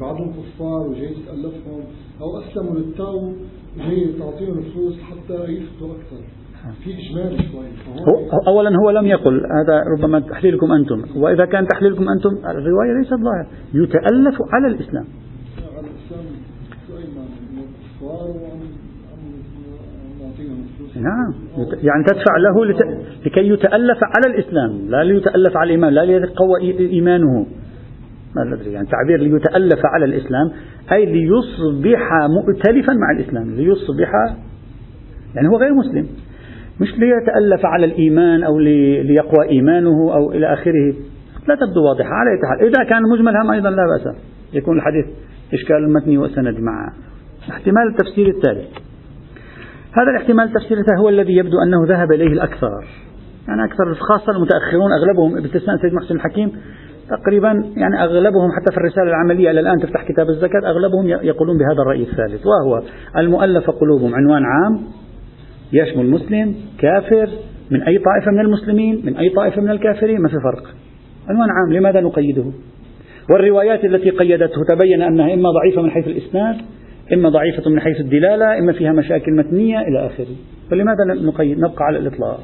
بعضهم 0.00 0.32
كفار 0.32 0.86
وجاي 0.86 1.14
تألفهم 1.26 1.84
أو 2.20 2.38
أسلموا 2.40 2.74
للتو 2.74 3.32
جاي 3.78 4.12
تعطيهم 4.18 4.58
الفلوس 4.58 5.00
حتى 5.00 5.34
يفتوا 5.34 5.88
أكثر. 5.94 6.20
في 6.84 6.90
إجمال 6.90 7.38
شوي. 7.52 7.66
أولا 8.48 8.70
هو 8.84 8.90
لم 8.90 9.06
يقل 9.06 9.36
هذا 9.36 9.82
ربما 9.98 10.20
تحليلكم 10.20 10.72
أنتم. 10.72 11.04
وإذا 11.16 11.44
كان 11.44 11.66
تحليلكم 11.66 12.08
أنتم 12.08 12.30
الرواية 12.30 12.92
ليست 12.98 13.14
ظاهرة. 13.14 13.46
يتألف 13.74 14.36
على 14.52 14.66
الإسلام. 14.66 15.04
على 15.76 15.86
الإسلام 15.86 16.24
نعم. 20.96 21.34
يعني 21.82 22.04
تدفع 22.04 22.36
له 22.36 22.64
لكي 23.26 23.48
يتألف 23.48 23.98
على 24.02 24.34
الإسلام. 24.34 24.88
لا 24.88 25.04
ليتألف 25.04 25.56
على 25.56 25.66
الإيمان 25.66 25.92
لا 25.92 26.04
ليقوى 26.04 26.60
إيمانه. 26.78 27.46
ما 28.36 28.54
أدري 28.54 28.72
يعني 28.72 28.86
تعبير 28.86 29.18
ليتألف 29.18 29.80
على 29.84 30.04
الإسلام 30.04 30.50
أي 30.92 31.06
ليصبح 31.06 32.10
مؤتلفا 32.28 32.92
مع 32.92 33.10
الإسلام 33.18 33.50
ليصبح 33.50 34.12
يعني 35.34 35.48
هو 35.48 35.56
غير 35.56 35.74
مسلم. 35.74 36.06
مش 36.80 36.88
ليتألف 36.98 37.66
على 37.66 37.86
الإيمان 37.86 38.42
أو 38.42 38.58
ليقوى 39.02 39.48
إيمانه 39.48 40.14
أو 40.14 40.32
إلى 40.32 40.52
آخره. 40.52 40.94
لا 41.48 41.54
تبدو 41.54 41.84
واضحة. 41.88 42.08
على 42.08 42.30
أي 42.30 42.38
حال 42.48 42.68
إذا 42.68 42.84
كان 42.84 43.02
مجمل 43.02 43.36
هم 43.36 43.50
أيضا 43.50 43.70
لا 43.70 43.86
بأس. 43.86 44.16
يكون 44.52 44.76
الحديث 44.76 45.06
إشكال 45.54 45.76
المتني 45.76 46.18
والسند 46.18 46.60
مع 46.60 46.92
احتمال 47.50 47.88
التفسير 47.88 48.28
التالي. 48.28 48.64
هذا 49.92 50.10
الاحتمال 50.10 50.44
التفسير 50.44 50.78
الثالث 50.78 50.98
هو 50.98 51.08
الذي 51.08 51.36
يبدو 51.36 51.56
أنه 51.66 51.86
ذهب 51.86 52.12
إليه 52.12 52.32
الأكثر. 52.32 52.84
يعني 53.48 53.64
أكثر 53.64 53.94
خاصة 53.94 54.32
المتأخرون 54.32 54.92
أغلبهم 54.92 55.42
باستثناء 55.42 55.76
سيد 55.76 55.94
محسن 55.94 56.14
الحكيم 56.14 56.52
تقريبا 57.10 57.48
يعني 57.76 58.02
أغلبهم 58.04 58.50
حتى 58.56 58.72
في 58.72 58.78
الرسالة 58.78 59.08
العملية 59.08 59.50
إلى 59.50 59.60
الآن 59.60 59.78
تفتح 59.78 60.08
كتاب 60.08 60.28
الزكاة 60.28 60.60
أغلبهم 60.66 61.08
يقولون 61.08 61.58
بهذا 61.58 61.82
الرأي 61.82 62.02
الثالث 62.02 62.46
وهو 62.46 62.82
المؤلف 63.18 63.70
قلوبهم 63.70 64.14
عنوان 64.14 64.42
عام 64.44 64.80
يشمل 65.72 66.10
مسلم 66.10 66.54
كافر 66.78 67.28
من 67.70 67.82
أي 67.82 67.98
طائفة 67.98 68.30
من 68.32 68.40
المسلمين 68.40 69.02
من 69.04 69.16
أي 69.16 69.28
طائفة 69.28 69.62
من 69.62 69.70
الكافرين 69.70 70.20
ما 70.20 70.28
في 70.28 70.34
فرق. 70.34 70.62
عنوان 71.28 71.48
عام 71.50 71.72
لماذا 71.72 72.00
نقيده؟ 72.00 72.44
والروايات 73.30 73.84
التي 73.84 74.10
قيدته 74.10 74.64
تبين 74.68 75.02
أنها 75.02 75.34
إما 75.34 75.48
ضعيفة 75.50 75.82
من 75.82 75.90
حيث 75.90 76.06
الإسناد 76.06 76.56
إما 77.12 77.28
ضعيفة 77.28 77.70
من 77.70 77.80
حيث 77.80 78.00
الدلالة 78.00 78.58
إما 78.58 78.72
فيها 78.72 78.92
مشاكل 78.92 79.32
متنية 79.32 79.80
إلى 79.80 80.06
آخره. 80.06 80.36
فلماذا 80.70 81.04
نقيد 81.04 81.58
نبقى 81.58 81.84
على 81.84 81.98
الإطلاق؟ 81.98 82.40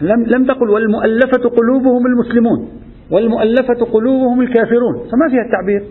لم, 0.00 0.24
لم 0.26 0.46
تقل 0.46 0.70
والمؤلفة 0.70 1.48
قلوبهم 1.48 2.06
المسلمون. 2.06 2.79
والمؤلفة 3.12 3.84
قلوبهم 3.92 4.40
الكافرون 4.40 4.94
فما 4.94 5.28
فيها 5.30 5.42
التعبير؟ 5.42 5.82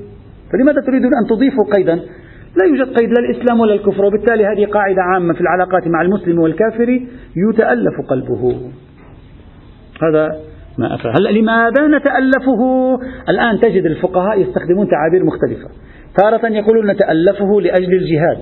فلماذا 0.52 0.82
تريدون 0.82 1.12
أن 1.24 1.30
تضيفوا 1.30 1.64
قيدا؟ 1.76 1.96
لا 2.58 2.66
يوجد 2.66 2.88
قيد 3.00 3.10
لا 3.10 3.20
الإسلام 3.20 3.60
ولا 3.60 3.74
الكفر 3.74 4.06
وبالتالي 4.06 4.46
هذه 4.46 4.66
قاعدة 4.66 5.02
عامة 5.02 5.34
في 5.34 5.42
العلاقات 5.42 5.88
مع 5.88 6.02
المسلم 6.02 6.40
والكافر 6.40 6.90
يتألف 7.36 7.94
قلبه. 8.10 8.56
هذا 10.04 10.36
ما 10.78 10.96
أفهم 10.96 11.14
هلأ 11.20 11.30
لماذا 11.30 11.88
نتألفه؟ 11.88 12.62
الآن 13.30 13.60
تجد 13.60 13.86
الفقهاء 13.86 14.42
يستخدمون 14.42 14.88
تعابير 14.90 15.24
مختلفة. 15.24 15.70
تارة 16.18 16.48
يقولون 16.48 16.92
نتألفه 16.92 17.62
لأجل 17.62 17.94
الجهاد. 17.94 18.38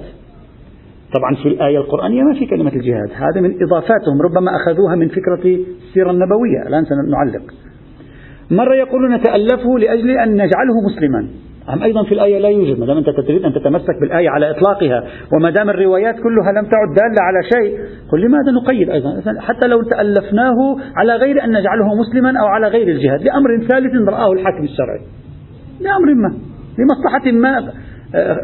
طبعا 1.16 1.36
في 1.44 1.48
الآية 1.48 1.78
القرآنية 1.78 2.24
ما 2.24 2.34
في 2.34 2.46
كلمة 2.46 2.72
الجهاد 2.74 3.10
هذا 3.14 3.42
من 3.42 3.64
إضافاتهم 3.64 4.22
ربما 4.22 4.56
أخذوها 4.56 4.96
من 4.96 5.08
فكرة 5.08 5.60
السيرة 5.88 6.12
النبوية. 6.12 6.68
الآن 6.68 6.86
سنعلق. 6.86 7.54
مرة 8.52 8.76
يقولون 8.76 9.16
نتألفه 9.16 9.80
لأجل 9.80 10.10
أن 10.10 10.32
نجعله 10.32 10.74
مسلما. 10.86 11.28
أم 11.74 11.84
أيضا 11.84 12.04
في 12.04 12.14
الآية 12.14 12.40
لا 12.40 12.50
يوجد 12.50 12.80
ما 12.80 12.86
دام 12.86 12.98
أنت 12.98 13.10
تريد 13.10 13.46
أن 13.46 13.54
تتمسك 13.54 14.00
بالآية 14.02 14.30
على 14.30 14.52
إطلاقها 14.52 15.04
وما 15.34 15.50
دام 15.50 15.70
الروايات 15.70 16.16
كلها 16.16 16.52
لم 16.52 16.66
تعد 16.66 16.88
دالة 16.96 17.22
على 17.22 17.40
شيء 17.54 17.80
قل 18.12 18.22
لماذا 18.22 18.52
نقيد 18.52 18.90
أيضا؟ 18.90 19.22
حتى 19.40 19.68
لو 19.68 19.82
تألفناه 19.82 20.78
على 20.96 21.16
غير 21.16 21.44
أن 21.44 21.50
نجعله 21.50 21.96
مسلما 21.96 22.40
أو 22.40 22.46
على 22.46 22.68
غير 22.68 22.88
الجهاد 22.88 23.22
لأمر 23.22 23.68
ثالث 23.68 24.10
رآه 24.10 24.34
الحاكم 24.34 24.64
الشرعي. 24.64 25.02
لأمر 25.82 26.14
ما 26.14 26.34
لمصلحة 26.80 27.32
ما 27.32 27.72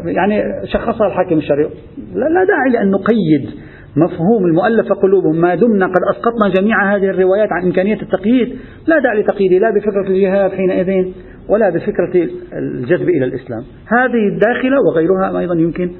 يعني 0.06 0.44
شخصها 0.66 1.08
الحاكم 1.08 1.38
الشرعي. 1.38 1.70
لا 2.16 2.46
داعي 2.48 2.70
لأن 2.74 2.92
نقيد. 2.92 3.50
مفهوم 3.96 4.46
المؤلفة 4.46 4.96
قلوبهم. 4.96 5.42
ما 5.42 5.56
دمنا 5.56 5.86
قد 5.86 6.02
أسقطنا 6.16 6.50
جميع 6.50 6.96
هذه 6.96 7.10
الروايات 7.10 7.50
عن 7.52 7.66
إمكانية 7.66 8.02
التقييد. 8.02 8.56
لا 8.88 9.00
داعي 9.00 9.22
لتقييده 9.22 9.58
لا 9.58 9.70
بفكرة 9.70 10.08
الجهاد 10.08 10.52
حينئذ 10.52 11.12
ولا 11.50 11.70
بفكرة 11.70 12.30
الجذب 12.54 13.10
إلى 13.10 13.26
الإسلام. 13.26 13.64
هذه 13.88 14.28
الداخلة 14.34 14.78
وغيرها 14.88 15.40
أيضا 15.40 15.56
يمكن 15.56 15.92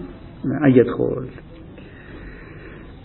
أن 0.66 0.72
يدخل. 0.72 1.28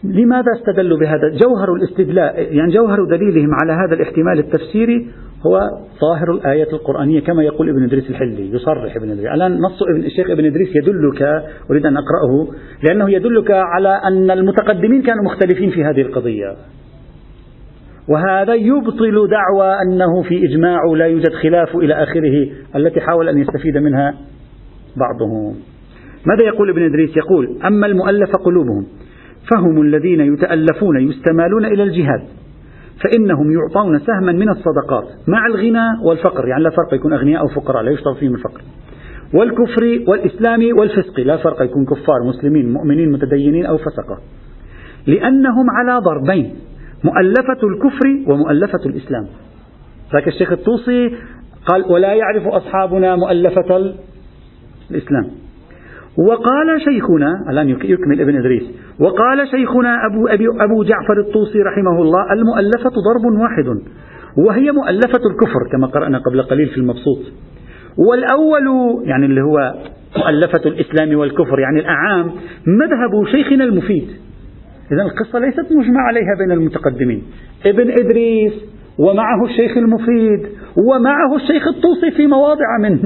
لماذا 0.05 0.53
استدلوا 0.59 0.99
بهذا؟ 0.99 1.29
جوهر 1.29 1.75
الاستدلاء 1.75 2.55
يعني 2.55 2.73
جوهر 2.73 3.05
دليلهم 3.05 3.51
على 3.63 3.73
هذا 3.73 3.95
الاحتمال 3.95 4.39
التفسيري 4.39 5.09
هو 5.47 5.61
ظاهر 6.01 6.31
الآية 6.31 6.73
القرآنية 6.73 7.21
كما 7.21 7.43
يقول 7.43 7.69
ابن 7.69 7.85
إدريس 7.85 8.11
الحلي 8.11 8.51
يصرح 8.53 8.97
ابن 8.97 9.11
إدريس 9.11 9.27
الآن 9.27 9.59
نص 9.61 9.83
ابن 9.83 10.05
الشيخ 10.05 10.31
ابن 10.31 10.45
إدريس 10.45 10.69
يدلك 10.77 11.23
أريد 11.71 11.87
أن 11.87 11.97
أقرأه 11.97 12.55
لأنه 12.83 13.11
يدلك 13.11 13.51
على 13.51 14.01
أن 14.05 14.31
المتقدمين 14.31 15.03
كانوا 15.03 15.25
مختلفين 15.25 15.71
في 15.71 15.85
هذه 15.85 16.01
القضية. 16.01 16.57
وهذا 18.09 18.55
يبطل 18.55 19.29
دعوى 19.29 19.75
أنه 19.83 20.23
في 20.23 20.45
إجماع 20.45 20.81
لا 20.97 21.07
يوجد 21.07 21.33
خلاف 21.43 21.77
إلى 21.77 21.95
آخره 21.95 22.49
التي 22.77 23.01
حاول 23.01 23.29
أن 23.29 23.39
يستفيد 23.39 23.77
منها 23.77 24.15
بعضهم. 24.97 25.55
ماذا 26.27 26.45
يقول 26.45 26.71
ابن 26.71 26.83
إدريس؟ 26.83 27.17
يقول 27.17 27.59
أما 27.67 27.87
المؤلف 27.87 28.37
قلوبهم 28.37 28.87
فهم 29.51 29.83
الذين 29.83 30.21
يتألفون 30.21 31.11
يستمالون 31.11 31.65
إلى 31.65 31.83
الجهاد. 31.83 32.23
فإنهم 33.03 33.53
يعطون 33.53 33.99
سهما 33.99 34.33
من 34.33 34.49
الصدقات 34.49 35.05
مع 35.29 35.47
الغنى 35.47 36.05
والفقر 36.05 36.49
يعني 36.49 36.63
لا 36.63 36.71
فرق 36.71 36.95
يكون 36.95 37.13
أغنياء 37.13 37.43
أو 37.43 37.49
فقراء 37.49 37.83
لا 37.83 37.91
يشترط 37.91 38.17
فيهم 38.17 38.35
الفقر. 38.35 38.61
والكفر 39.35 40.05
والإسلام 40.09 40.79
والفسق 40.79 41.21
لا 41.21 41.37
فرق 41.37 41.63
يكون 41.63 41.85
كفار 41.85 42.25
مسلمين 42.25 42.73
مؤمنين 42.73 43.13
متدينين 43.13 43.67
أو 43.67 43.79
فسقة. 43.79 44.19
لأنهم 45.07 45.67
على 45.71 46.01
ضربين 46.01 46.55
مؤلفة 47.05 47.69
الكفر 47.69 48.33
ومؤلفة 48.33 48.87
الإسلام. 48.87 49.27
ذاك 50.13 50.29
الشيخ 50.29 50.53
الطوسي 50.53 51.17
قال 51.67 51.85
ولا 51.93 52.15
يعرف 52.15 52.47
أصحابنا 52.47 53.17
مؤلفة 53.17 53.95
الإسلام. 54.91 55.31
وقال 56.19 56.81
شيخنا 56.85 57.45
الآن 57.51 57.69
يكمل 57.69 58.21
ابن 58.21 58.37
إدريس 58.37 58.63
وقال 59.01 59.49
شيخنا 59.51 60.07
أبو, 60.07 60.27
أبي 60.27 60.47
أبو 60.61 60.83
جعفر 60.85 61.21
الطوسي 61.21 61.59
رحمه 61.59 62.03
الله 62.03 62.33
المؤلفة 62.33 62.91
ضرب 62.91 63.41
واحد 63.41 63.83
وهي 64.37 64.73
مؤلفة 64.73 65.21
الكفر 65.31 65.69
كما 65.73 65.87
قرأنا 65.87 66.19
قبل 66.19 66.43
قليل 66.43 66.69
في 66.69 66.77
المبسوط. 66.77 67.19
والأول 67.97 68.67
يعني 69.05 69.27
اللي 69.27 69.41
هو 69.41 69.75
مؤلفة 70.17 70.61
الإسلام 70.67 71.19
والكفر 71.19 71.59
يعني 71.59 71.81
الأعام 71.81 72.31
مذهب 72.67 73.27
شيخنا 73.31 73.65
المفيد. 73.65 74.09
إذا 74.93 75.03
القصة 75.03 75.39
ليست 75.39 75.73
مجمع 75.73 76.01
عليها 76.01 76.35
بين 76.39 76.53
المتقدمين. 76.53 77.23
ابن 77.67 77.91
إدريس 77.91 78.53
ومعه 78.99 79.45
الشيخ 79.45 79.77
المفيد 79.77 80.47
ومعه 80.89 81.37
الشيخ 81.37 81.69
الطوسي 81.69 82.11
في 82.17 82.27
مواضع 82.27 82.79
من 82.83 82.99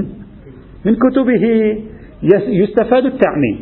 من 0.85 0.95
كتبه. 0.95 1.75
يستفاد 2.47 3.05
التعميم. 3.05 3.59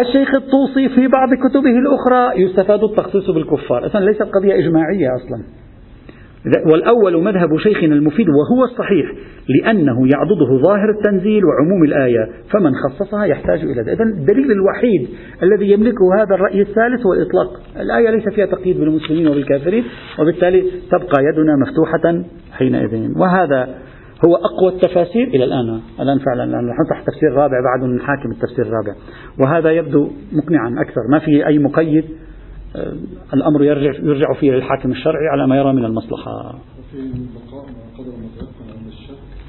الشيخ 0.00 0.34
الطوسي 0.34 0.88
في 0.88 1.08
بعض 1.08 1.28
كتبه 1.34 1.78
الأخرى 1.78 2.42
يستفاد 2.42 2.84
التخصيص 2.84 3.30
بالكفار. 3.30 3.86
أصلا 3.86 4.04
ليست 4.04 4.22
قضية 4.22 4.54
إجماعية 4.54 5.08
أصلا. 5.16 5.44
والأول 6.72 7.22
مذهب 7.22 7.58
شيخنا 7.58 7.94
المفيد 7.94 8.26
وهو 8.28 8.64
الصحيح 8.64 9.12
لأنه 9.48 10.08
يعضده 10.08 10.62
ظاهر 10.62 10.90
التنزيل 10.90 11.42
وعموم 11.44 11.84
الآية 11.84 12.28
فمن 12.50 12.70
خصصها 12.74 13.24
يحتاج 13.24 13.60
إلى 13.60 13.82
ذلك. 13.82 14.00
إذن 14.00 14.08
الدليل 14.08 14.52
الوحيد 14.52 15.08
الذي 15.42 15.72
يملكه 15.72 16.14
هذا 16.18 16.34
الرأي 16.34 16.60
الثالث 16.60 17.06
هو 17.06 17.12
الإطلاق. 17.12 17.60
الآية 17.80 18.10
ليس 18.10 18.28
فيها 18.28 18.46
تقييد 18.46 18.80
بالمسلمين 18.80 19.28
وبالكافرين 19.28 19.84
وبالتالي 20.18 20.64
تبقى 20.90 21.24
يدنا 21.24 21.56
مفتوحة 21.56 22.24
حينئذ. 22.52 23.10
وهذا 23.16 23.74
هو 24.26 24.36
أقوى 24.36 24.68
التفاسير 24.68 25.28
إلى 25.28 25.44
الآن. 25.44 25.80
الآن 26.00 26.18
فعلا 26.18 26.44
نحن 26.46 26.78
تحت 26.90 27.06
تفسير 27.06 27.32
رابع 27.32 27.56
بعد 27.60 27.90
نحاكم 27.90 28.30
التفسير 28.30 28.66
الرابع. 28.66 28.94
وهذا 29.40 29.70
يبدو 29.70 30.10
مقنعا 30.32 30.82
أكثر. 30.82 31.00
ما 31.10 31.18
في 31.18 31.46
أي 31.46 31.58
مقيد 31.58 32.04
آه، 32.76 32.92
الأمر 33.34 33.64
يرجع, 33.64 33.98
يرجع 34.02 34.32
فيه 34.40 34.52
للحاكم 34.52 34.90
الشرعي 34.90 35.28
على 35.28 35.46
ما 35.46 35.56
يرى 35.56 35.72
من 35.72 35.84
المصلحة. 35.84 36.54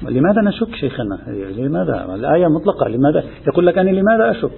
لماذا 0.02 0.42
نشك 0.42 0.74
شيخنا؟ 0.74 1.18
لماذا؟ 1.56 2.14
الآية 2.14 2.46
مطلقة. 2.46 2.88
لماذا؟ 2.88 3.24
يقول 3.48 3.66
لك 3.66 3.78
أنا 3.78 3.90
لماذا 3.90 4.30
أشك؟ 4.30 4.50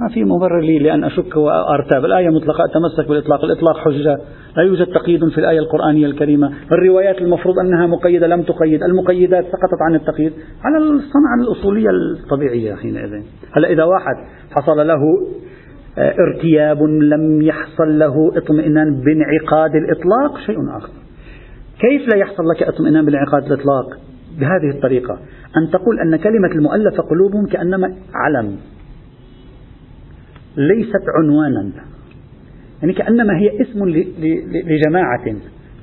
ما 0.00 0.08
في 0.08 0.24
مبرر 0.24 0.60
لي 0.60 0.78
لأن 0.78 1.04
أشك 1.04 1.36
وأرتاب. 1.36 2.04
الآية 2.04 2.28
مطلقة 2.28 2.64
أتمسك 2.64 3.08
بالإطلاق. 3.08 3.44
الإطلاق 3.44 3.78
حجة. 3.78 4.18
لا 4.56 4.62
يوجد 4.62 4.86
تقييد 4.86 5.28
في 5.28 5.38
الآية 5.38 5.58
القرآنية 5.58 6.06
الكريمة. 6.06 6.52
الروايات 6.72 7.18
المفروض 7.18 7.58
أنها 7.58 7.86
مقيدة 7.86 8.26
لم 8.26 8.42
تقيد. 8.42 8.82
المقيدات 8.82 9.44
سقطت 9.44 9.82
عن 9.88 9.94
التقييد. 9.94 10.32
على 10.64 10.78
الصنعة 10.78 11.34
الأصولية 11.40 11.90
الطبيعية 11.90 12.74
حينئذ. 12.74 13.22
هلا 13.52 13.68
إذا 13.68 13.84
واحد 13.84 14.16
حصل 14.50 14.86
له 14.86 15.00
آه، 15.98 16.14
ارتياب 16.18 16.82
لم 16.82 17.42
يحصل 17.42 17.98
له 17.98 18.32
اطمئنان 18.36 19.00
بانعقاد 19.00 19.70
الإطلاق 19.74 20.38
شيء 20.46 20.76
آخر. 20.76 20.90
كيف 21.80 22.08
لا 22.08 22.16
يحصل 22.16 22.42
لك 22.54 22.62
اطمئنان 22.62 23.04
بانعقاد 23.04 23.44
الإطلاق؟ 23.44 23.86
بهذه 24.40 24.76
الطريقة. 24.76 25.18
أن 25.56 25.70
تقول 25.72 26.00
أن 26.00 26.16
كلمة 26.16 26.48
المؤلفة 26.48 27.02
قلوبهم 27.02 27.46
كأنما 27.46 27.94
علم. 28.14 28.56
ليست 30.60 31.04
عنوانا. 31.18 31.70
يعني 32.82 32.92
كأنما 32.92 33.38
هي 33.38 33.60
اسم 33.62 33.88
لجماعة 34.68 35.36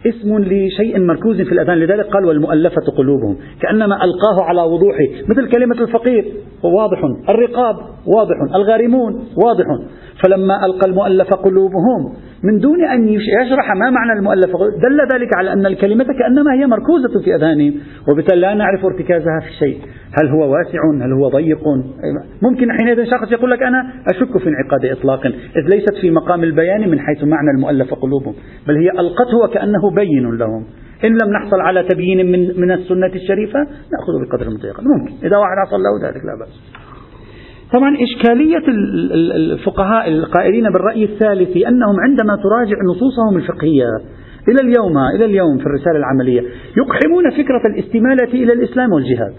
اسم 0.06 0.38
لشيء 0.38 1.00
مركوز 1.00 1.42
في 1.42 1.52
الأذهان 1.52 1.78
لذلك 1.78 2.06
قال 2.06 2.26
والمؤلفة 2.26 2.82
قلوبهم 2.98 3.38
كأنما 3.62 3.96
ألقاه 4.04 4.44
على 4.44 4.62
وضوحه. 4.62 5.08
مثل 5.30 5.50
كلمة 5.50 5.82
الفقير 5.82 6.34
واضح. 6.64 7.00
الرقاب 7.30 7.76
واضح. 8.06 8.56
الغارمون 8.56 9.14
واضح. 9.46 9.66
فلما 10.24 10.66
ألقى 10.66 10.88
المؤلف 10.88 11.34
قلوبهم 11.34 12.14
من 12.44 12.60
دون 12.60 12.86
أن 12.86 13.08
يشرح 13.10 13.72
ما 13.76 13.90
معنى 13.90 14.20
المؤلف 14.20 14.52
دل 14.82 15.14
ذلك 15.14 15.30
على 15.38 15.54
أن 15.54 15.66
الكلمة 15.66 16.04
كأنما 16.04 16.54
هي 16.54 16.68
مركوزة 16.68 17.24
في 17.24 17.36
أذهانهم 17.36 17.74
وبالتالي 18.12 18.42
لا 18.42 18.54
نعرف 18.54 18.86
ارتكازها 18.86 19.40
في 19.40 19.54
شيء. 19.60 19.78
هل 20.22 20.30
هو 20.30 20.54
واسع؟ 20.54 20.80
هل 21.06 21.14
هو 21.14 21.30
ضيق؟ 21.30 21.64
ممكن 22.42 22.72
حينئذ 22.72 23.06
شخص 23.06 23.32
يقول 23.32 23.52
لك 23.52 23.64
أنا 23.64 23.92
أشك 24.08 24.38
في 24.38 24.50
انعقاد 24.50 24.86
إطلاق 24.86 25.26
إذ 25.26 25.70
ليست 25.70 25.94
في 26.02 26.12
مقام 26.12 26.44
البيان 26.44 26.90
من 26.90 27.00
حيث 27.00 27.24
معنى 27.24 27.52
المؤلف 27.58 27.94
قلوبهم 27.94 28.34
بل 28.68 28.78
هي 28.78 28.90
ألقته 28.92 29.38
وكأنه 29.44 29.92
بين 29.96 30.32
لهم. 30.38 30.66
إن 31.06 31.12
لم 31.12 31.30
نحصل 31.34 31.60
على 31.62 31.84
تبيين 31.84 32.32
من 32.32 32.60
من 32.62 32.72
السنة 32.72 33.12
الشريفة 33.16 33.60
نأخذ 33.60 34.30
بقدر 34.30 34.48
المتيقن 34.48 34.84
ممكن. 34.84 35.14
إذا 35.28 35.38
واحد 35.38 35.56
حصل 35.68 35.78
له 35.78 36.08
ذلك 36.08 36.26
لا 36.26 36.36
بأس. 36.40 36.87
طبعا 37.74 37.98
إشكالية 38.04 38.64
الفقهاء 39.36 40.10
القائلين 40.10 40.64
بالرأي 40.64 41.04
الثالث 41.04 41.58
أنهم 41.58 41.96
عندما 42.00 42.36
تراجع 42.44 42.78
نصوصهم 42.90 43.38
الفقهية 43.38 43.86
إلى 44.48 44.62
اليوم 44.62 44.98
إلى 45.16 45.26
اليوم 45.26 45.58
في 45.58 45.66
الرسالة 45.66 45.98
العملية 45.98 46.42
يقحمون 46.78 47.30
فكرة 47.32 47.62
الاستمالة 47.68 48.44
إلى 48.44 48.54
الإسلام 48.54 48.92
والجهاد. 48.94 49.34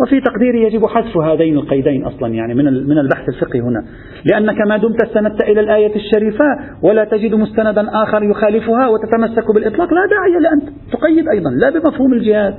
وفي 0.00 0.20
تقديري 0.20 0.62
يجب 0.62 0.86
حذف 0.86 1.16
هذين 1.16 1.56
القيدين 1.56 2.04
أصلا 2.04 2.34
يعني 2.34 2.54
من 2.54 2.64
من 2.64 2.98
البحث 2.98 3.28
الفقهي 3.28 3.60
هنا، 3.60 3.84
لأنك 4.24 4.60
ما 4.68 4.76
دمت 4.76 5.02
استندت 5.02 5.42
إلى 5.42 5.60
الآية 5.60 5.96
الشريفة 5.96 6.44
ولا 6.82 7.04
تجد 7.04 7.34
مستندا 7.34 7.86
آخر 8.02 8.22
يخالفها 8.22 8.88
وتتمسك 8.88 9.54
بالإطلاق 9.54 9.88
لا 9.94 10.06
داعي 10.10 10.40
لأن 10.40 10.60
تقيد 10.92 11.28
أيضا 11.28 11.50
لا 11.50 11.70
بمفهوم 11.70 12.12
الجهاد. 12.12 12.54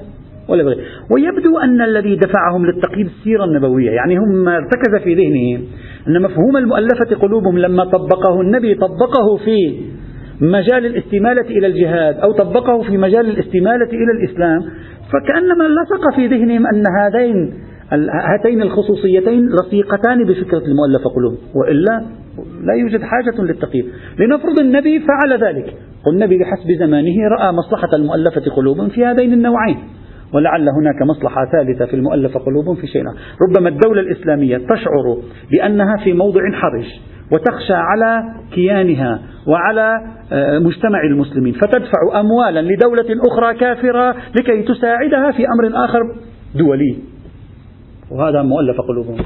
ولا 0.49 0.63
بغير 0.63 0.85
ويبدو 1.11 1.59
أن 1.59 1.81
الذي 1.81 2.15
دفعهم 2.15 2.65
للتقييد 2.65 3.05
السيرة 3.05 3.43
النبوية 3.43 3.91
يعني 3.91 4.17
هم 4.17 4.47
ارتكز 4.47 5.03
في 5.03 5.15
ذهنهم 5.15 5.67
أن 6.07 6.21
مفهوم 6.21 6.57
المؤلفة 6.57 7.15
قلوبهم 7.21 7.57
لما 7.57 7.85
طبقه 7.85 8.41
النبي 8.41 8.75
طبقه 8.75 9.37
في 9.45 9.81
مجال 10.41 10.85
الاستمالة 10.85 11.49
إلى 11.49 11.67
الجهاد 11.67 12.15
أو 12.15 12.31
طبقه 12.31 12.81
في 12.81 12.97
مجال 12.97 13.29
الاستمالة 13.29 13.85
إلى 13.85 14.11
الإسلام 14.11 14.61
فكأنما 15.13 15.63
لصق 15.63 16.15
في 16.15 16.27
ذهنهم 16.27 16.67
أن 16.67 16.83
هذين 16.99 17.53
هاتين 18.31 18.61
الخصوصيتين 18.61 19.49
لصيقتان 19.49 20.23
بفكرة 20.23 20.63
المؤلفة 20.65 21.09
قلوب. 21.15 21.37
وإلا 21.55 22.05
لا 22.63 22.73
يوجد 22.73 23.01
حاجة 23.01 23.41
للتقييد. 23.41 23.85
لنفرض 24.19 24.59
النبي 24.59 24.99
فعل 24.99 25.43
ذلك. 25.43 25.73
والنبي 26.07 26.37
بحسب 26.37 26.71
زمانه 26.79 27.27
رأى 27.27 27.51
مصلحة 27.51 27.89
المؤلفة 27.95 28.51
قلوب 28.55 28.87
في 28.87 29.05
هذين 29.05 29.33
النوعين. 29.33 29.77
ولعل 30.33 30.69
هناك 30.69 31.01
مصلحة 31.01 31.45
ثالثة 31.45 31.85
في 31.85 31.93
المؤلف 31.93 32.37
قلوبهم 32.37 32.75
في 32.75 32.87
شيء 32.87 33.03
ربما 33.41 33.69
الدولة 33.69 34.01
الإسلامية 34.01 34.57
تشعر 34.57 35.17
بأنها 35.51 35.97
في 36.03 36.13
موضع 36.13 36.41
حرج 36.53 36.85
وتخشى 37.31 37.73
على 37.73 38.23
كيانها 38.51 39.19
وعلى 39.47 40.01
آه، 40.31 40.59
مجتمع 40.59 41.01
المسلمين 41.11 41.53
فتدفع 41.53 42.19
أموالا 42.19 42.61
لدولة 42.61 43.05
أخرى 43.27 43.53
كافرة 43.53 44.15
لكي 44.39 44.63
تساعدها 44.63 45.31
في 45.31 45.45
أمر 45.47 45.85
آخر 45.85 45.99
دولي. 46.55 46.97
وهذا 48.11 48.41
مؤلف 48.41 48.81
قلوبهم 48.81 49.17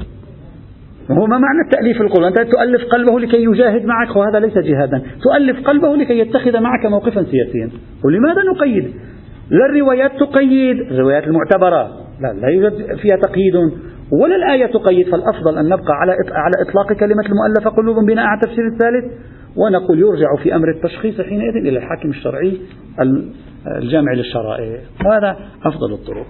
وهو 1.10 1.26
ما 1.26 1.38
معنى 1.38 1.60
التأليف 1.64 2.00
القلوب 2.00 2.24
أنت 2.24 2.52
تؤلف 2.52 2.84
قلبه 2.84 3.20
لكي 3.20 3.44
يجاهد 3.44 3.84
معك؟ 3.84 4.16
وهذا 4.16 4.40
ليس 4.40 4.58
جهادا. 4.58 5.02
تؤلف 5.22 5.66
قلبه 5.66 5.96
لكي 5.96 6.18
يتخذ 6.18 6.60
معك 6.60 6.86
موقفا 6.86 7.22
سياسيا. 7.22 7.70
ولماذا 8.04 8.42
نقيد؟ 8.54 8.94
لا 9.52 9.66
الروايات 9.66 10.10
تقيد 10.20 10.80
الروايات 10.80 11.24
المعتبرة 11.24 11.90
لا, 12.20 12.32
لا 12.32 12.48
يوجد 12.48 12.96
فيها 12.96 13.16
تقييد 13.16 13.54
ولا 14.12 14.36
الآية 14.36 14.66
تقيد 14.66 15.10
فالأفضل 15.10 15.58
أن 15.58 15.64
نبقى 15.64 15.94
على 16.00 16.12
على 16.32 16.68
إطلاق 16.68 16.92
كلمة 16.92 17.24
المؤلفة 17.26 17.70
قلوب 17.70 17.96
بناء 18.06 18.24
على 18.24 18.40
التفسير 18.42 18.66
الثالث 18.66 19.12
ونقول 19.56 19.98
يرجع 19.98 20.42
في 20.42 20.54
أمر 20.54 20.70
التشخيص 20.70 21.20
حينئذ 21.20 21.56
إلى 21.56 21.78
الحاكم 21.78 22.10
الشرعي 22.10 22.58
الجامع 23.78 24.12
للشرائع. 24.12 24.78
وهذا 25.06 25.36
أفضل 25.64 25.92
الطرق. 25.92 26.26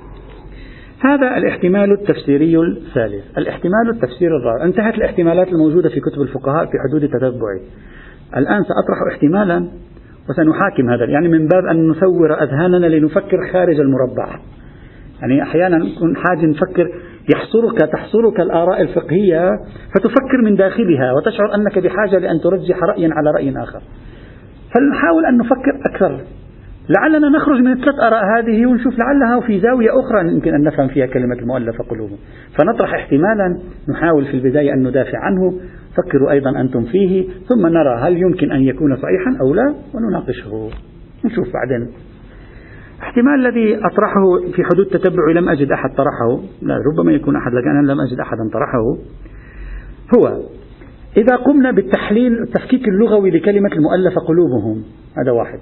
هذا 1.00 1.36
الاحتمال 1.36 1.92
التفسيري 1.92 2.58
الثالث. 2.58 3.38
الاحتمال 3.38 3.90
التفسيري 3.90 4.36
الرابع. 4.36 4.64
انتهت 4.64 4.94
الاحتمالات 4.94 5.48
الموجودة 5.48 5.88
في 5.88 6.00
كتب 6.00 6.22
الفقهاء 6.22 6.64
في 6.64 6.72
حدود 6.88 7.08
تتبعي 7.08 7.60
الآن 8.36 8.62
سأطرح 8.62 9.12
احتمالا 9.12 9.68
وسنحاكم 10.30 10.90
هذا. 10.90 11.04
يعني 11.04 11.28
من 11.28 11.48
باب 11.48 11.66
أن 11.66 11.88
نثور 11.88 12.42
أذهاننا 12.42 12.86
لنفكر 12.86 13.36
خارج 13.52 13.80
المربع. 13.80 14.38
يعني 15.20 15.42
أحيانا 15.42 15.76
نكون 15.76 16.16
حاجة 16.16 16.46
نفكر 16.46 16.88
يحصرك 17.34 17.90
تحصرك 17.92 18.40
الآراء 18.40 18.82
الفقهية 18.82 19.50
فتفكر 19.94 20.42
من 20.44 20.54
داخلها 20.54 21.12
وتشعر 21.12 21.54
أنك 21.54 21.78
بحاجة 21.78 22.18
لأن 22.18 22.40
ترجح 22.40 22.82
رأيا 22.82 23.08
على 23.12 23.30
رأي 23.30 23.62
آخر. 23.62 23.80
فنحاول 24.74 25.26
أن 25.26 25.38
نفكر 25.38 25.80
أكثر. 25.90 26.20
لعلنا 26.88 27.28
نخرج 27.28 27.60
من 27.60 27.72
الثلاث 27.72 27.94
آراء 28.00 28.24
هذه 28.38 28.66
ونشوف 28.66 28.98
لعلها 28.98 29.40
في 29.40 29.60
زاوية 29.60 29.88
أخرى 30.00 30.28
يمكن 30.28 30.54
أن 30.54 30.62
نفهم 30.62 30.88
فيها 30.88 31.06
كلمة 31.06 31.34
المؤلفة 31.34 31.84
قلوبهم 31.84 32.18
فنطرح 32.58 32.94
احتمالا 32.94 33.58
نحاول 33.88 34.24
في 34.24 34.34
البداية 34.34 34.72
أن 34.72 34.88
ندافع 34.88 35.18
عنه. 35.18 35.60
فكروا 35.96 36.30
أيضا 36.30 36.60
أنتم 36.60 36.84
فيه 36.84 37.28
ثم 37.48 37.66
نرى 37.66 37.98
هل 38.00 38.16
يمكن 38.16 38.52
أن 38.52 38.62
يكون 38.62 38.96
صحيحا 38.96 39.38
أو 39.40 39.54
لا 39.54 39.74
ونناقشه. 39.94 40.70
نشوف 41.24 41.46
بعدين. 41.54 41.88
احتمال 43.02 43.46
الذي 43.46 43.76
أطرحه 43.76 44.52
في 44.52 44.64
حدود 44.64 44.86
تتبع 44.86 45.30
لم 45.34 45.48
أجد 45.48 45.72
أحد 45.72 45.90
طرحه. 45.90 46.40
لا 46.62 46.78
ربما 46.92 47.12
يكون 47.12 47.36
أحد 47.36 47.52
لكن 47.52 47.68
أنا 47.68 47.92
لم 47.92 48.00
أجد 48.00 48.20
أحدا 48.20 48.50
طرحه. 48.52 48.96
هو 50.18 50.42
إذا 51.16 51.36
قمنا 51.36 51.70
بالتحليل 51.70 52.42
التفكيك 52.42 52.88
اللغوي 52.88 53.30
لكلمة 53.30 53.72
المؤلفة 53.72 54.20
قلوبهم. 54.20 54.82
هذا 55.18 55.32
واحد. 55.32 55.58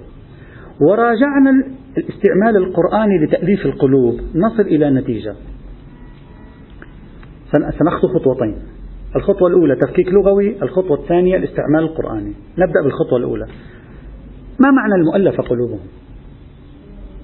وراجعنا 0.81 1.63
الاستعمال 1.97 2.57
القرآني 2.57 3.25
لتأليف 3.25 3.65
القلوب. 3.65 4.19
نصل 4.35 4.63
إلى 4.63 4.89
نتيجة. 4.89 5.35
سنخطو 7.79 8.07
خطوتين. 8.07 8.55
الخطوة 9.15 9.47
الأولى 9.47 9.75
تفكيك 9.75 10.07
لغوي 10.07 10.61
الخطوة 10.61 10.97
الثانية 10.97 11.37
الاستعمال 11.37 11.83
القرآني. 11.83 12.33
نبدأ 12.57 12.81
بالخطوة 12.83 13.19
الأولى. 13.19 13.45
ما 14.59 14.71
معنى 14.71 14.95
المؤلفة 14.95 15.43
قلوبهم؟ 15.43 15.79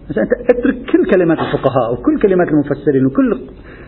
أنت 0.10 0.50
اترك 0.50 0.76
كل 0.92 1.12
كلمات 1.12 1.38
الفقهاء 1.40 1.94
وكل 1.94 2.20
كلمات 2.22 2.48
المفسرين 2.48 3.06
وكل 3.06 3.40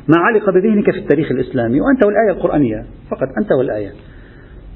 ما 0.08 0.18
علق 0.18 0.50
بذهنك 0.50 0.92
في 0.92 0.98
التاريخ 0.98 1.32
الإسلامي 1.32 1.82
وأنت 1.82 2.06
والآية 2.06 2.32
القرآنية 2.32 2.86
فقط 3.12 3.28
أنت 3.42 3.52
والآية. 3.52 3.92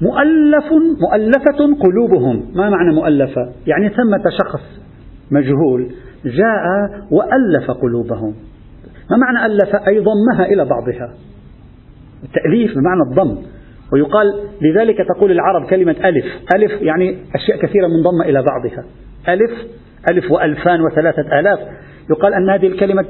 مؤلف 0.00 0.64
مؤلفة 1.00 1.82
قلوبهم. 1.82 2.42
ما 2.54 2.70
معنى 2.70 2.94
مؤلفة؟ 2.94 3.52
يعني 3.66 3.88
ثمة 3.88 4.30
شخص 4.38 4.62
مجهول 5.30 5.90
جاء 6.24 6.90
وألف 7.10 7.70
قلوبهم. 7.70 8.34
ما 9.10 9.16
معنى 9.16 9.46
ألف؟ 9.46 9.74
أي 9.88 9.98
ضمها 9.98 10.46
إلى 10.46 10.64
بعضها. 10.64 11.14
التأليف 12.24 12.70
بمعنى 12.78 13.00
الضم. 13.10 13.42
ويقال 13.92 14.26
لذلك 14.62 14.96
تقول 15.14 15.30
العرب 15.30 15.66
كلمة 15.66 15.96
ألف. 16.04 16.24
ألف 16.54 16.82
يعني 16.82 17.16
أشياء 17.34 17.58
كثيرة 17.58 17.86
منضمة 17.86 18.24
إلى 18.24 18.42
بعضها. 18.42 18.84
ألف 19.28 19.50
ألف 20.10 20.30
وألفان 20.30 20.80
وثلاثة 20.80 21.40
آلاف. 21.40 21.58
يقال 22.10 22.34
أن 22.34 22.50
هذه 22.50 22.66
الكلمة 22.66 23.02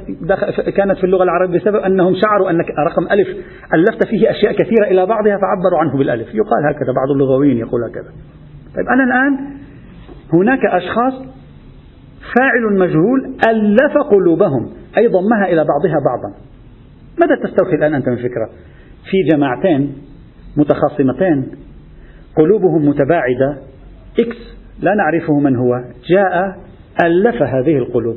كانت 0.76 0.98
في 0.98 1.04
اللغة 1.04 1.22
العربية 1.22 1.58
بسبب 1.58 1.76
أنهم 1.76 2.14
شعروا 2.14 2.50
أن 2.50 2.60
رقم 2.60 3.06
ألف 3.12 3.28
ألفت 3.74 4.06
فيه 4.06 4.30
أشياء 4.30 4.52
كثيرة 4.52 4.84
إلى 4.84 5.06
بعضها 5.06 5.38
فعبروا 5.38 5.78
عنه 5.80 5.98
بالألف. 5.98 6.34
يقال 6.34 6.64
هكذا 6.68 6.92
بعض 6.96 7.10
اللغويين 7.10 7.58
يقول 7.58 7.84
هكذا. 7.84 8.10
طيب 8.76 8.86
أنا 8.94 9.04
الآن 9.04 9.54
هناك 10.32 10.64
أشخاص 10.64 11.14
فاعل 12.36 12.78
مجهول 12.78 13.34
ألف 13.48 13.98
قلوبهم 14.10 14.70
أي 14.98 15.06
ضمها 15.06 15.44
إلى 15.46 15.64
بعضها 15.64 15.98
بعضا. 16.04 16.34
ماذا 17.20 17.34
تستوحي 17.44 17.74
الآن 17.74 17.94
أنت 17.94 18.08
من 18.08 18.16
فكرة؟ 18.16 18.50
في 19.10 19.22
جماعتين 19.32 19.94
متخاصمتين 20.56 21.46
قلوبهم 22.36 22.88
متباعدة 22.88 23.58
إكس 24.18 24.36
لا 24.80 24.94
نعرفه 24.94 25.38
من 25.38 25.56
هو 25.56 25.84
جاء 26.10 26.56
ألف 27.06 27.42
هذه 27.42 27.76
القلوب 27.76 28.16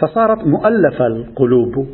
فصارت 0.00 0.46
مؤلفة 0.46 1.06
القلوب. 1.06 1.86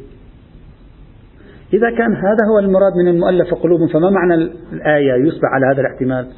إذا 1.74 1.90
كان 1.90 2.12
هذا 2.12 2.46
هو 2.52 2.58
المراد 2.58 2.92
من 3.02 3.08
المؤلف 3.08 3.54
قلوب 3.54 3.90
فما 3.92 4.10
معنى 4.10 4.34
الآية 4.72 5.26
يصبح 5.26 5.48
على 5.52 5.66
هذا 5.74 5.80
الاحتمال؟ 5.80 6.28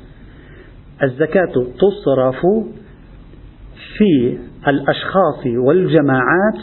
الزكاة 1.03 1.53
تصرف 1.55 2.41
في 3.99 4.39
الأشخاص 4.69 5.47
والجماعات 5.67 6.59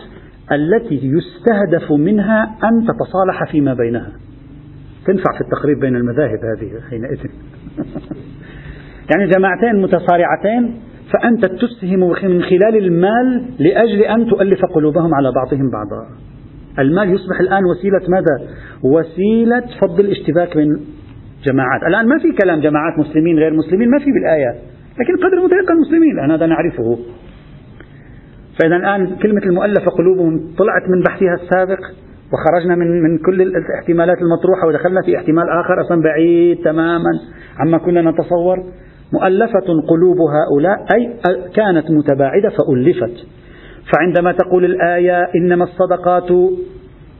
التي 0.52 0.96
يستهدف 0.96 1.92
منها 1.92 2.44
أن 2.44 2.88
تتصالح 2.88 3.52
فيما 3.52 3.74
بينها. 3.74 4.12
تنفع 5.06 5.32
في 5.38 5.42
التقريب 5.42 5.80
بين 5.80 5.96
المذاهب 5.96 6.40
هذه 6.46 6.72
حينئذ. 6.90 7.20
يعني 9.12 9.32
جماعتين 9.32 9.82
متصارعتين 9.82 10.76
فأنت 11.14 11.46
تسهم 11.46 12.00
من 12.00 12.42
خلال 12.42 12.78
المال 12.78 13.46
لأجل 13.60 14.02
أن 14.02 14.26
تؤلف 14.26 14.60
قلوبهم 14.76 15.16
على 15.16 15.32
بعضهم 15.32 15.70
بعضا. 15.70 16.08
المال 16.80 17.10
يصبح 17.10 17.40
الآن 17.40 17.66
وسيلة 17.66 18.02
ماذا؟ 18.10 18.52
وسيلة 18.84 19.64
فض 19.82 20.00
الاشتباك 20.00 20.58
بين 20.58 20.70
جماعات. 21.46 21.84
الآن 21.88 22.08
ما 22.08 22.18
في 22.18 22.32
كلام 22.44 22.60
جماعات 22.60 23.00
مسلمين 23.00 23.38
غير 23.40 23.54
مسلمين 23.54 23.90
ما 23.90 24.00
في 24.00 24.12
بالآية. 24.12 24.52
لكن 25.00 25.26
قدر 25.26 25.38
المتيقن 25.38 25.74
المسلمين 25.74 26.16
لأن 26.16 26.32
هذا 26.32 26.46
نعرفه. 26.46 26.98
فإذا 28.60 28.76
الآن 28.76 29.16
كلمة 29.16 29.42
المؤلفة 29.46 29.92
قلوبهم 29.92 30.56
طلعت 30.58 30.90
من 30.90 31.02
بحثها 31.02 31.34
السابق. 31.34 31.80
وخرجنا 32.34 32.76
من 32.76 33.02
من 33.04 33.18
كل 33.18 33.42
الاحتمالات 33.42 34.18
المطروحة 34.22 34.68
ودخلنا 34.68 35.02
في 35.02 35.18
احتمال 35.18 35.44
آخر 35.50 35.82
أصلا 35.82 36.02
بعيد 36.02 36.58
تماما 36.64 37.12
عما 37.60 37.78
كنا 37.78 38.02
نتصور. 38.02 38.64
مؤلفة 39.14 39.68
قلوب 39.90 40.18
هؤلاء 40.18 40.86
أي 40.96 41.14
كانت 41.56 41.92
متباعدة 41.92 42.50
فألفت. 42.50 43.28
فعندما 43.94 44.32
تقول 44.32 44.66
الآية 44.66 45.28
إنما 45.36 45.64
الصدقات 45.64 46.32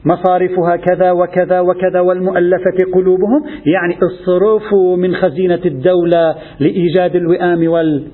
مصارفها 0.04 0.76
كذا 0.76 1.10
وكذا 1.10 1.60
وكذا 1.60 2.00
والمؤلفة 2.00 2.76
قلوبهم 2.94 3.44
يعني 3.66 3.98
اصرفوا 4.02 4.96
من 4.96 5.14
خزينة 5.14 5.60
الدولة 5.66 6.34
لإيجاد 6.60 7.16
الوئام 7.16 7.68
وال 7.68 8.08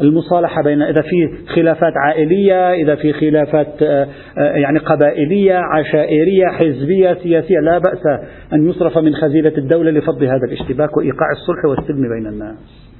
المصالحة 0.00 0.62
بين 0.62 0.82
إذا 0.82 1.02
في 1.02 1.28
خلافات 1.54 1.92
عائلية 1.96 2.72
إذا 2.72 2.94
في 2.94 3.12
خلافات 3.12 3.82
آه، 3.82 4.08
آه، 4.38 4.56
يعني 4.56 4.78
قبائلية 4.78 5.54
عشائرية 5.54 6.46
حزبية 6.46 7.14
سياسية 7.14 7.60
لا 7.60 7.78
بأس 7.78 8.20
أن 8.52 8.68
يصرف 8.68 8.98
من 8.98 9.14
خزينة 9.14 9.52
الدولة 9.58 9.90
لفض 9.90 10.22
هذا 10.22 10.46
الاشتباك 10.48 10.96
وإيقاع 10.96 11.30
الصلح 11.32 11.64
والسلم 11.64 12.08
بين 12.08 12.26
الناس. 12.26 12.92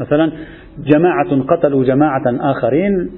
مثلا 0.00 0.32
جماعة 0.78 1.42
قتلوا 1.42 1.84
جماعة 1.84 2.22
آخرين 2.26 3.10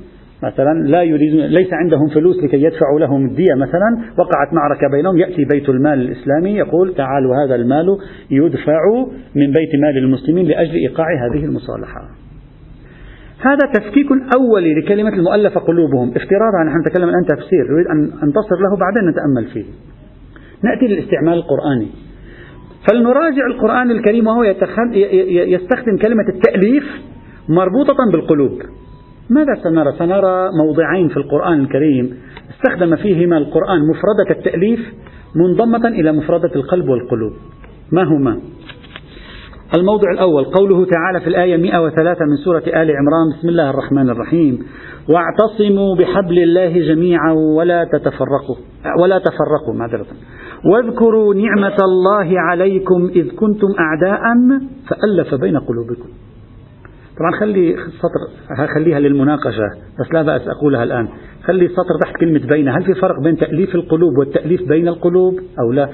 مثلا 0.42 0.88
لا 0.88 1.02
يريدون 1.02 1.40
ليس 1.40 1.68
عندهم 1.72 2.08
فلوس 2.08 2.37
لكي 2.44 2.62
يدفعوا 2.62 3.00
لهم 3.00 3.26
الدية 3.26 3.54
مثلا 3.54 4.12
وقعت 4.18 4.52
معركة 4.52 4.88
بينهم 4.92 5.18
يأتي 5.18 5.44
بيت 5.44 5.68
المال 5.68 6.00
الإسلامي 6.00 6.50
يقول 6.50 6.94
تعالوا 6.94 7.34
هذا 7.44 7.54
المال 7.54 7.98
يدفع 8.30 8.80
من 9.34 9.46
بيت 9.52 9.74
مال 9.74 9.98
المسلمين 9.98 10.46
لأجل 10.46 10.74
إيقاع 10.74 11.06
هذه 11.06 11.44
المصالحة. 11.44 12.28
هذا 13.40 13.72
تفكيك 13.74 14.07
أولي 14.37 14.74
لكلمة 14.74 15.12
المؤلفة 15.12 15.61
قلوبهم. 15.61 16.09
افتراضا 16.09 16.64
نحن 16.66 16.81
نتكلم 16.81 17.09
الآن 17.09 17.24
تفسير. 17.24 17.72
نريد 17.72 17.87
أن 17.87 17.98
ننتصر 18.22 18.57
له 18.57 18.77
بعدين 18.77 19.09
نتأمل 19.11 19.44
فيه. 19.53 19.64
نأتي 20.64 20.87
للاستعمال 20.87 21.35
القرآني. 21.35 21.88
فلنراجع 22.88 23.46
القرآن 23.46 23.90
الكريم 23.90 24.27
وهو 24.27 24.44
يستخدم 25.24 25.96
كلمة 26.03 26.29
التأليف 26.29 26.85
مربوطة 27.48 27.96
بالقلوب. 28.12 28.62
ماذا 29.31 29.55
سنرى؟ 29.62 29.92
سنرى 29.98 30.51
موضعين 30.64 31.09
في 31.09 31.16
القرآن 31.16 31.61
الكريم 31.61 32.14
استخدم 32.51 32.96
فيهما 32.96 33.38
القرآن 33.38 33.81
مفردة 33.90 34.38
التأليف 34.38 34.81
منضمة 35.37 35.88
إلى 35.88 36.12
مفردة 36.12 36.51
القلب 36.57 36.88
والقلوب. 36.88 37.33
ما 37.92 38.03
هما؟ 38.03 38.38
الموضع 39.76 40.11
الأول 40.11 40.44
قوله 40.44 40.85
تعالى 40.85 41.20
في 41.20 41.26
الآية 41.26 41.57
103 41.57 42.24
من 42.24 42.37
سورة 42.44 42.62
آل 42.66 42.90
عمران 42.96 43.38
بسم 43.38 43.48
الله 43.48 43.70
الرحمن 43.70 44.11
الرحيم. 44.11 44.59
واعتصموا 45.09 45.96
بحبل 45.96 46.38
الله 46.38 46.94
جميعا 46.94 47.33
ولا 47.33 47.85
تتفرقوا 47.85 48.57
ولا 49.00 49.18
تفرقوا 49.18 49.74
معذرة. 49.74 50.07
واذكروا 50.64 51.35
نعمة 51.35 51.76
الله 51.85 52.40
عليكم 52.40 53.11
إذ 53.16 53.28
كنتم 53.28 53.68
أعداء 53.81 54.22
فألف 54.88 55.35
بين 55.35 55.59
قلوبكم. 55.59 56.09
طبعا 57.18 57.40
خلي 57.40 57.76
سطر 57.98 58.20
خليها 58.74 59.00
للمناقشة 59.00 59.68
بس 60.00 60.12
لا 60.12 60.22
بأس 60.22 60.42
أقولها 60.48 60.83
الآن. 60.83 61.09
خلي 61.44 61.68
سطر 61.68 61.98
تحت 62.04 62.16
كلمة 62.16 62.46
بين. 62.46 62.68
هل 62.68 62.83
في 62.83 62.94
فرق 62.94 63.20
بين 63.24 63.37
تأليف 63.37 63.74
القلوب 63.74 64.18
والتأليف 64.18 64.68
بين 64.68 64.88
القلوب 64.88 65.35
أو 65.35 65.72
لا؟ 65.72 65.88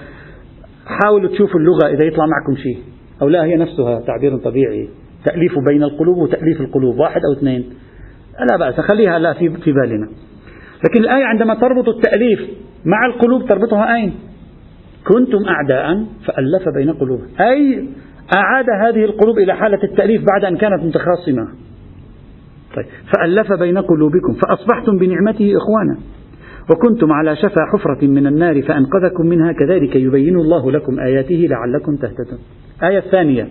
حاولوا 0.87 1.31
تشوفوا 1.31 1.61
اللغة 1.61 1.87
إذا 1.87 2.05
يطلع 2.05 2.25
معكم 2.27 2.63
شيء. 2.63 2.79
أو 3.25 3.29
لا 3.29 3.45
هي 3.45 3.57
نفسها 3.57 4.01
تعبير 4.01 4.37
طبيعي. 4.37 4.89
تأليف 5.25 5.59
بين 5.59 5.83
القلوب 5.83 6.17
وتأليف 6.17 6.61
القلوب 6.61 6.99
واحد 6.99 7.21
أو 7.29 7.39
اثنين. 7.39 7.65
لا 8.51 8.57
بأس 8.57 8.81
خليها 8.81 9.19
لا 9.19 9.33
في, 9.33 9.51
في 9.51 9.73
بالنا. 9.73 10.09
لكن 10.85 11.01
الآية 11.01 11.25
عندما 11.25 11.55
تربط 11.55 11.89
التأليف 11.89 12.41
مع 12.85 13.07
القلوب 13.07 13.49
تربطها 13.49 13.95
أين؟ 13.95 14.15
كنتم 15.07 15.39
أعداء 15.49 16.05
فألف 16.27 16.69
بين 16.77 16.93
قلوبهم 16.93 17.27
أي 17.41 17.89
أعاد 18.37 18.67
هذه 18.85 19.05
القلوب 19.05 19.39
إلى 19.39 19.55
حالة 19.55 19.85
التأليف 19.85 20.23
بعد 20.33 20.45
أن 20.45 20.57
كانت 20.57 20.85
متخاصمة. 20.85 21.49
طيب 22.77 22.87
فألف 23.17 23.53
بين 23.53 23.79
قلوبكم 23.79 24.33
فأصبحتم 24.33 24.97
بنعمته 24.97 25.53
إخوانا. 25.57 25.99
وكنتم 26.71 27.13
على 27.13 27.37
شفا 27.37 27.61
حفرة 27.73 28.07
من 28.07 28.27
النار 28.27 28.63
فأنقذكم 28.63 29.27
منها 29.27 29.53
كذلك 29.53 29.97
يبين 29.97 30.37
الله 30.37 30.73
لكم 30.73 31.01
آياته 31.01 31.47
لعلكم 31.51 31.97
تهتدون. 31.97 32.39
الآية 32.85 32.99
الثانية 32.99 33.49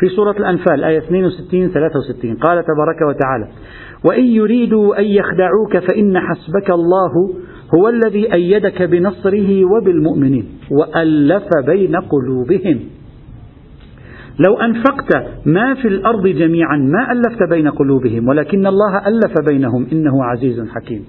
في 0.00 0.08
سورة 0.08 0.30
الأنفال 0.30 0.84
آية 0.84 0.98
62 0.98 1.68
63 1.68 2.34
قال 2.34 2.64
تبارك 2.64 3.02
وتعالى 3.08 3.48
وإن 4.04 4.24
يريدوا 4.24 4.98
أن 4.98 5.04
يخدعوك 5.04 5.78
فإن 5.78 6.18
حسبك 6.18 6.70
الله 6.70 7.12
هو 7.74 7.88
الذي 7.88 8.32
أيدك 8.32 8.82
بنصره 8.82 9.64
وبالمؤمنين 9.64 10.48
وألف 10.70 11.48
بين 11.66 11.96
قلوبهم. 11.96 12.80
لو 14.38 14.58
أنفقت 14.58 15.26
ما 15.46 15.74
في 15.74 15.88
الأرض 15.88 16.26
جميعا 16.26 16.76
ما 16.76 17.12
ألفت 17.12 17.42
بين 17.50 17.68
قلوبهم 17.68 18.28
ولكن 18.28 18.66
الله 18.66 19.08
ألف 19.08 19.32
بينهم 19.46 19.86
إنه 19.92 20.24
عزيز 20.24 20.68
حكيم. 20.68 21.04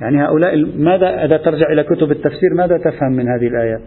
يعني 0.00 0.24
هؤلاء 0.24 0.66
ماذا 0.78 1.24
إذا 1.24 1.36
ترجع 1.36 1.72
إلى 1.72 1.82
كتب 1.82 2.10
التفسير 2.10 2.54
ماذا 2.56 2.78
تفهم 2.78 3.12
من 3.12 3.28
هذه 3.28 3.46
الآية؟ 3.46 3.80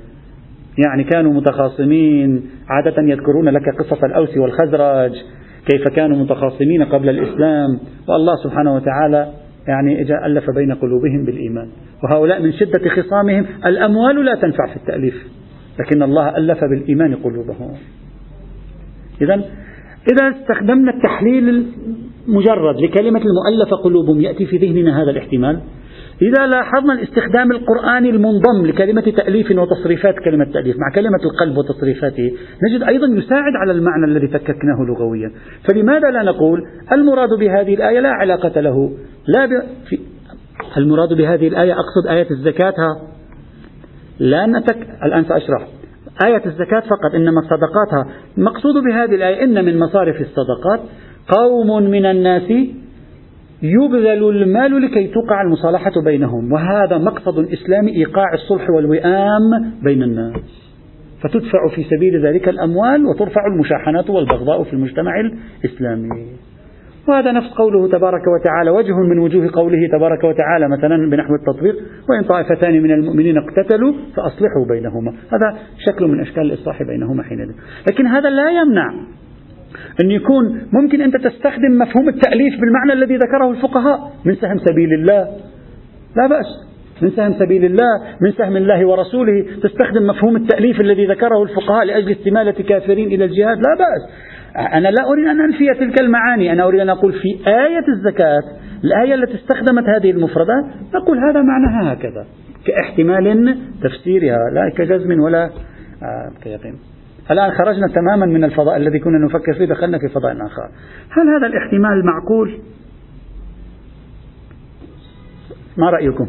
يعني 0.78 1.04
كانوا 1.04 1.34
متخاصمين. 1.34 2.42
عادة 2.70 3.02
يذكرون 3.02 3.50
لك 3.50 3.70
قصة 3.80 4.06
الأوس 4.06 4.38
والخزرج 4.38 5.12
كيف 5.72 5.88
كانوا 5.88 6.18
متخاصمين 6.18 6.84
قبل 6.84 7.10
الإسلام. 7.10 7.80
والله 8.08 8.36
سبحانه 8.44 8.76
وتعالى 8.76 9.32
يعني 9.68 10.02
ألف 10.26 10.46
بين 10.56 10.74
قلوبهم 10.74 11.26
بالإيمان. 11.26 11.68
وهؤلاء 12.04 12.42
من 12.42 12.52
شدة 12.54 12.90
خصامهم 12.90 13.46
الأموال 13.66 14.26
لا 14.26 14.36
تنفع 14.36 14.68
في 14.68 14.76
التأليف. 14.76 15.28
لكن 15.80 16.04
الله 16.04 16.38
ألف 16.38 16.60
بالإيمان 16.64 17.16
قلوبهم. 17.16 17.72
إذا 19.22 19.34
إذا 20.14 20.30
استخدمنا 20.30 20.92
التحليل 20.92 21.66
المجرد 22.28 22.76
لكلمة 22.82 23.22
المؤلفة 23.22 23.78
قلوبهم. 23.84 24.22
يأتي 24.22 24.46
في 24.46 24.58
ذهننا 24.58 25.04
هذا 25.04 25.12
الاحتمال. 25.12 25.60
إذا 26.22 26.48
لاحظنا 26.48 26.94
الاستخدام 26.94 27.52
القرآني 27.52 28.10
المنضم 28.10 28.66
لكلمة 28.66 29.02
تأليف 29.02 29.52
وتصريفات 29.52 30.16
كلمة 30.26 30.46
تأليف 30.46 30.76
مع 30.78 30.92
كلمة 30.96 31.20
القلب 31.24 31.58
وتصريفاته 31.58 32.32
نجد 32.64 32.84
أيضا 32.84 33.08
يساعد 33.08 33.54
على 33.62 33.72
المعنى 33.72 34.06
الذي 34.06 34.28
فككناه 34.28 34.86
لغويا. 34.88 35.32
فلماذا 35.64 36.12
لا 36.12 36.24
نقول 36.24 36.68
المراد 36.92 37.30
بهذه 37.40 37.74
الآية 37.74 38.00
لا 38.00 38.10
علاقة 38.10 38.62
له؟ 38.62 38.92
لا 39.28 39.48
في 39.90 40.00
المراد 40.78 41.14
بهذه 41.14 41.48
الآية 41.48 41.74
أقصد 41.74 42.08
آية 42.10 42.28
الزكاة؟ 42.32 42.98
لا 44.20 44.46
نتك 44.46 44.78
الآن 45.04 45.26
سأشرح. 45.26 45.68
آية 46.26 46.46
الزكاة 46.46 46.80
فقط 46.80 47.16
إنما 47.16 47.40
الصدقات 47.40 48.08
مقصود 48.38 48.84
بهذه 48.84 49.16
الآية 49.16 49.44
إن 49.44 49.66
من 49.66 49.80
مصارف 49.80 50.16
الصدقات 50.22 50.80
قوم 51.28 51.84
من 51.84 52.06
الناس 52.06 52.52
يبذل 53.66 54.30
المال 54.30 54.82
لكي 54.82 55.08
توقع 55.08 55.42
المصالحة 55.42 55.92
بينهم 56.06 56.52
وهذا 56.52 56.98
مقصد 56.98 57.52
إسلامي 57.54 57.96
إيقاع 57.96 58.34
الصلح 58.34 58.70
والوئام 58.70 59.74
بين 59.84 60.04
الناس. 60.04 60.66
فتدفع 61.24 61.68
في 61.76 61.84
سبيل 61.84 62.26
ذلك 62.26 62.50
الأموال 62.50 63.06
وترفع 63.06 63.42
المشاحنات 63.48 64.10
والبغضاء 64.10 64.64
في 64.64 64.74
المجتمع 64.74 65.12
الإسلامي. 65.20 66.26
وهذا 67.08 67.32
نفس 67.32 67.48
قوله 67.48 67.88
تبارك 67.88 68.22
وتعالى 68.40 68.70
وجه 68.70 68.94
من 68.94 69.20
وجوه 69.20 69.50
قوله 69.54 69.88
تبارك 69.98 70.24
وتعالى 70.24 70.68
مثلا 70.70 71.10
بنحو 71.10 71.36
التطبيق 71.36 71.76
وإن 72.10 72.24
طائفتان 72.24 72.84
من 72.84 72.92
المؤمنين 72.92 73.38
اقتتلوا 73.38 73.94
فأصلحوا 74.16 74.66
بينهما. 74.70 75.12
هذا 75.12 75.60
شكل 75.86 76.08
من 76.08 76.20
أشكال 76.20 76.44
الإصلاح 76.44 76.84
بينهما 76.84 77.24
حينئذ. 77.24 77.52
لكن 77.88 78.08
هذا 78.08 78.30
لا 78.30 78.50
يمنع 78.50 78.94
أن 80.02 80.12
يكون 80.12 80.62
ممكن 80.74 81.02
أنت 81.02 81.18
تستخدم 81.18 81.78
مفهوم 81.78 82.10
التأليف 82.10 82.54
بالمعنى 82.60 82.94
الذي 82.94 83.16
ذكره 83.16 83.52
الفقهاء 83.52 84.12
من 84.26 84.36
سهم 84.36 84.58
سبيل 84.58 84.94
الله. 84.94 85.28
لا 86.18 86.28
بأس. 86.28 86.46
من 87.02 87.12
سهم 87.12 87.34
سبيل 87.34 87.66
الله 87.66 88.02
من 88.22 88.32
سهم 88.32 88.58
الله 88.58 88.86
ورسوله 88.86 89.46
تستخدم 89.64 90.08
مفهوم 90.08 90.36
التأليف 90.36 90.82
الذي 90.82 91.06
ذكره 91.06 91.44
الفقهاء 91.44 91.86
لأجل 91.86 92.12
استمالة 92.12 92.52
كافرين 92.52 93.08
إلى 93.08 93.26
الجهاد. 93.26 93.58
لا 93.58 93.76
بأس. 93.80 94.04
أنا 94.74 94.88
لا 94.88 95.04
أريد 95.12 95.28
أن 95.28 95.42
أنفي 95.42 95.74
تلك 95.80 96.00
المعاني. 96.02 96.52
أنا 96.52 96.64
أريد 96.68 96.80
أن 96.80 96.90
أقول 96.90 97.14
في 97.14 97.50
آية 97.50 97.86
الزكاة 97.88 98.42
الآية 98.84 99.14
التي 99.14 99.36
استخدمت 99.36 99.84
هذه 99.90 100.12
المفردة 100.12 100.66
نقول 100.96 101.18
هذا 101.18 101.42
معناها 101.42 101.94
هكذا 101.94 102.26
كاحتمال 102.68 103.58
تفسيرها 103.84 104.38
لا 104.54 104.70
كجزم 104.78 105.20
ولا 105.20 105.50
آه 106.04 106.32
كيقين. 106.44 106.95
الآن 107.32 107.52
خرجنا 107.52 107.88
تماما 107.88 108.26
من 108.26 108.44
الفضاء 108.44 108.78
الذي 108.78 109.00
كنا 109.00 109.26
نفكر 109.26 109.54
فيه 109.54 109.66
دخلنا 109.66 109.98
في 109.98 110.08
فضاء 110.10 110.32
آخر 110.32 110.70
هل 111.10 111.28
هذا 111.28 111.48
الاحتمال 111.48 112.06
معقول؟ 112.06 112.60
ما 115.78 115.90
رأيكم؟ 115.90 116.28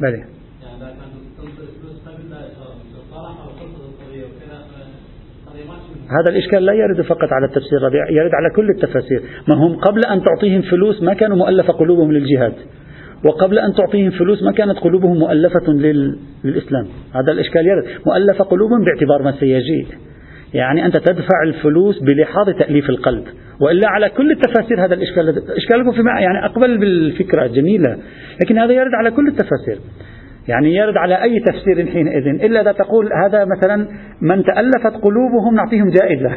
بلى 0.00 0.24
هذا 6.08 6.30
الإشكال 6.30 6.64
لا 6.64 6.72
يرد 6.72 7.00
فقط 7.00 7.32
على 7.32 7.46
التفسير 7.46 7.78
الربيع 7.78 8.10
يرد 8.10 8.30
على 8.34 8.50
كل 8.56 8.70
التفاسير 8.70 9.22
ما 9.48 9.54
هم 9.54 9.76
قبل 9.76 10.04
أن 10.04 10.22
تعطيهم 10.22 10.62
فلوس 10.62 11.02
ما 11.02 11.14
كانوا 11.14 11.36
مؤلفة 11.36 11.72
قلوبهم 11.72 12.12
للجهاد 12.12 12.54
وقبل 13.24 13.58
أن 13.58 13.74
تعطيهم 13.74 14.10
فلوس 14.10 14.42
ما 14.42 14.52
كانت 14.52 14.78
قلوبهم 14.78 15.18
مؤلفة 15.18 15.72
للإسلام. 15.72 16.86
هذا 17.14 17.32
الإشكال 17.32 17.66
يرد. 17.66 17.84
مؤلفة 18.06 18.44
قلوبهم 18.44 18.84
باعتبار 18.84 19.22
ما 19.22 19.32
سيجيء. 19.40 19.86
يعني 20.54 20.86
أنت 20.86 20.96
تدفع 20.96 21.42
الفلوس 21.46 21.98
بلحاظ 21.98 22.50
تأليف 22.50 22.90
القلب. 22.90 23.24
وإلا 23.60 23.88
على 23.88 24.08
كل 24.08 24.30
التفاسير 24.30 24.84
هذا 24.84 24.94
الإشكال. 24.94 25.28
إشكالكم 25.56 25.92
في 25.92 26.02
يعني 26.20 26.44
أقبل 26.44 26.78
بالفكرة 26.78 27.46
جميلة 27.46 27.96
لكن 28.44 28.58
هذا 28.58 28.72
يرد 28.72 28.94
على 28.94 29.10
كل 29.10 29.28
التفاسير. 29.28 29.78
يعني 30.48 30.74
يرد 30.74 30.96
على 30.96 31.22
أي 31.22 31.40
تفسير 31.40 31.86
حينئذ. 31.86 32.44
إلا 32.44 32.60
إذا 32.60 32.72
تقول 32.72 33.10
هذا 33.24 33.44
مثلا 33.44 33.76
من 34.20 34.44
تألفت 34.44 35.02
قلوبهم 35.02 35.54
نعطيهم 35.54 35.90
جائزة. 35.90 36.30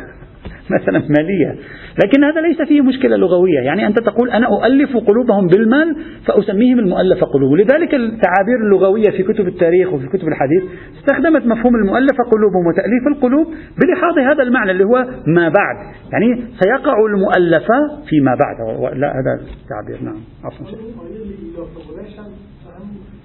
مثلا 0.69 0.99
مالية. 0.99 1.55
لكن 2.03 2.23
هذا 2.23 2.41
ليس 2.41 2.61
فيه 2.61 2.81
مشكلة 2.81 3.17
لغوية. 3.17 3.59
يعني 3.59 3.87
أنت 3.87 3.99
تقول 3.99 4.29
أنا 4.31 4.47
أؤلف 4.47 4.97
قلوبهم 4.97 5.47
بالمال 5.47 5.95
فأسميهم 6.25 6.79
المؤلفة 6.79 7.25
قلوب 7.25 7.53
لذلك 7.53 7.93
التعابير 7.93 8.57
اللغوية 8.65 9.09
في 9.17 9.23
كتب 9.23 9.47
التاريخ 9.47 9.93
وفي 9.93 10.07
كتب 10.07 10.27
الحديث 10.27 10.63
استخدمت 10.99 11.45
مفهوم 11.45 11.75
المؤلفة 11.75 12.23
قلوبهم 12.31 12.67
وتأليف 12.67 13.07
القلوب 13.07 13.47
بلحاظ 13.81 14.19
هذا 14.19 14.43
المعنى 14.43 14.71
اللي 14.71 14.83
هو 14.83 15.05
ما 15.27 15.49
بعد. 15.49 15.75
يعني 16.11 16.43
سيقع 16.63 16.93
المؤلفة 17.05 18.03
فيما 18.09 18.35
بعد. 18.35 18.55
لا 18.97 19.07
هذا 19.07 19.41
التعبير 19.61 20.03
نعم. 20.03 20.21
عفوا. 20.43 20.65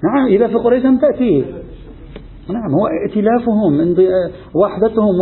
نعم 0.04 0.26
إذا 0.26 0.46
في 0.46 0.54
قريش 0.54 0.82
تأتي. 0.82 1.44
نعم 2.50 2.74
هو 2.74 2.86
ائتلافهم 2.86 3.96
وحدتهم 4.54 5.14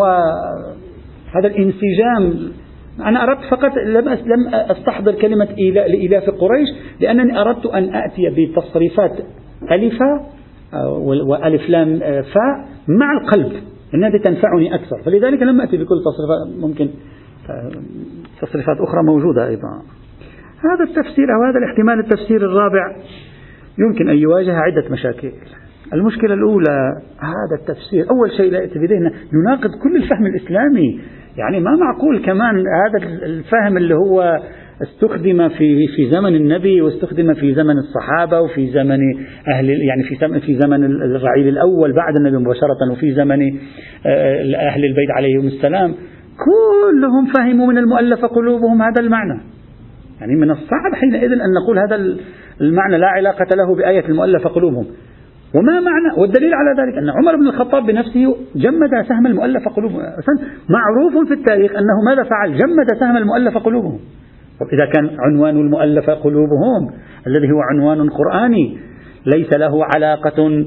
وهذا 1.35 1.47
الانسجام 1.47 2.53
أنا 3.01 3.22
أردت 3.22 3.45
فقط 3.51 3.72
لم 3.87 4.09
لم 4.09 4.55
أستحضر 4.55 5.12
كلمة 5.12 5.49
لإلاف 5.74 6.30
قريش 6.30 6.68
لأنني 7.01 7.41
أردت 7.41 7.66
أن 7.66 7.95
آتي 7.95 8.30
بتصريفات 8.30 9.12
ألفة 9.70 10.20
وألف 11.26 11.70
لام 11.70 11.99
فاء 12.22 12.66
مع 12.89 13.12
القلب. 13.20 13.53
أنها 13.95 14.11
تنفعني 14.11 14.74
أكثر. 14.74 15.03
فلذلك 15.05 15.43
لم 15.43 15.61
أتي 15.61 15.76
بكل 15.76 15.97
تصريفات 16.05 16.61
ممكن 16.61 16.89
تصريفات 18.43 18.76
أخرى 18.80 19.03
موجودة 19.03 19.49
أيضا. 19.49 19.83
هذا 20.59 20.85
التفسير 20.85 21.26
أو 21.35 21.43
هذا 21.49 21.59
الاحتمال 21.59 21.99
التفسير 21.99 22.37
الرابع 22.37 22.97
يمكن 23.78 24.09
أن 24.09 24.16
يواجه 24.16 24.53
عدة 24.53 24.85
مشاكل. 24.91 25.33
المشكلة 25.93 26.35
الأولى 26.35 27.03
هذا 27.18 27.61
التفسير 27.61 28.11
أول 28.11 28.33
شيء 28.37 28.53
لا 28.53 28.59
يأتي 28.61 28.78
بذهننا 28.78 29.12
يناقض 29.33 29.70
كل 29.83 29.97
الفهم 29.97 30.26
الإسلامي. 30.26 31.01
يعني 31.37 31.61
ما 31.61 31.76
معقول 31.76 32.24
كمان 32.24 32.55
هذا 32.57 33.24
الفهم 33.24 33.76
اللي 33.76 33.95
هو 33.95 34.41
استخدم 34.83 35.49
في 35.49 35.87
في 35.97 36.11
زمن 36.11 36.37
النبي 36.37 36.83
واستخدم 36.83 37.35
في 37.35 37.55
زمن 37.55 37.78
الصحابة 37.78 38.41
وفي 38.41 38.66
زمن 38.66 38.99
أهل 39.49 39.68
يعني 39.70 40.03
في 40.03 40.41
في 40.41 40.59
زمن 40.59 40.85
الرعيل 40.85 41.49
الأول 41.49 41.93
بعد 41.93 42.16
النبي 42.16 42.37
مباشرة 42.37 42.93
وفي 42.93 43.12
زمن 43.12 43.43
آه، 44.07 44.57
أهل 44.57 44.85
البيت 44.85 45.11
عليهم 45.11 45.47
السلام. 45.47 45.95
كلهم 46.45 47.26
فهموا 47.35 47.66
من 47.66 47.78
المؤلفه 47.78 48.26
قلوبهم 48.26 48.83
هذا 48.83 49.01
المعنى. 49.01 49.41
يعني 50.20 50.37
من 50.37 50.51
الصعب 50.51 50.95
حينئذ 50.95 51.33
أن 51.33 51.53
نقول 51.62 51.78
هذا 51.78 52.16
المعنى 52.61 52.99
لا 52.99 53.07
علاقة 53.07 53.57
له 53.57 53.74
بآية 53.74 54.09
المؤلفة 54.09 54.51
قلوبهم. 54.51 54.87
وما 55.55 55.80
معنى 55.80 56.20
والدليل 56.20 56.55
على 56.55 56.82
ذلك 56.82 56.98
أن 56.98 57.11
عمر 57.11 57.36
بن 57.36 57.46
الخطاب 57.46 57.86
بنفسه 57.86 58.36
جمد 58.57 58.90
سهم 59.09 59.26
المؤلفة 59.26 59.70
قلوبهم 59.70 60.03
معروف 60.68 61.28
في 61.28 61.34
التاريخ 61.34 61.70
أنه 61.70 62.03
ماذا 62.07 62.22
فعل؟ 62.22 62.53
جمد 62.53 62.98
سهم 63.00 63.16
المؤلفة 63.16 63.61
قلوبهم 63.61 63.98
إذا 64.72 64.86
كان 64.86 65.11
عنوان 65.18 65.57
المؤلفة 65.57 66.14
قلوبهم 66.14 66.90
الذي 67.26 67.50
هو 67.50 67.61
عنوان 67.61 68.11
قرآني 68.11 68.78
ليس 69.26 69.53
له 69.53 69.84
علاقة 69.94 70.64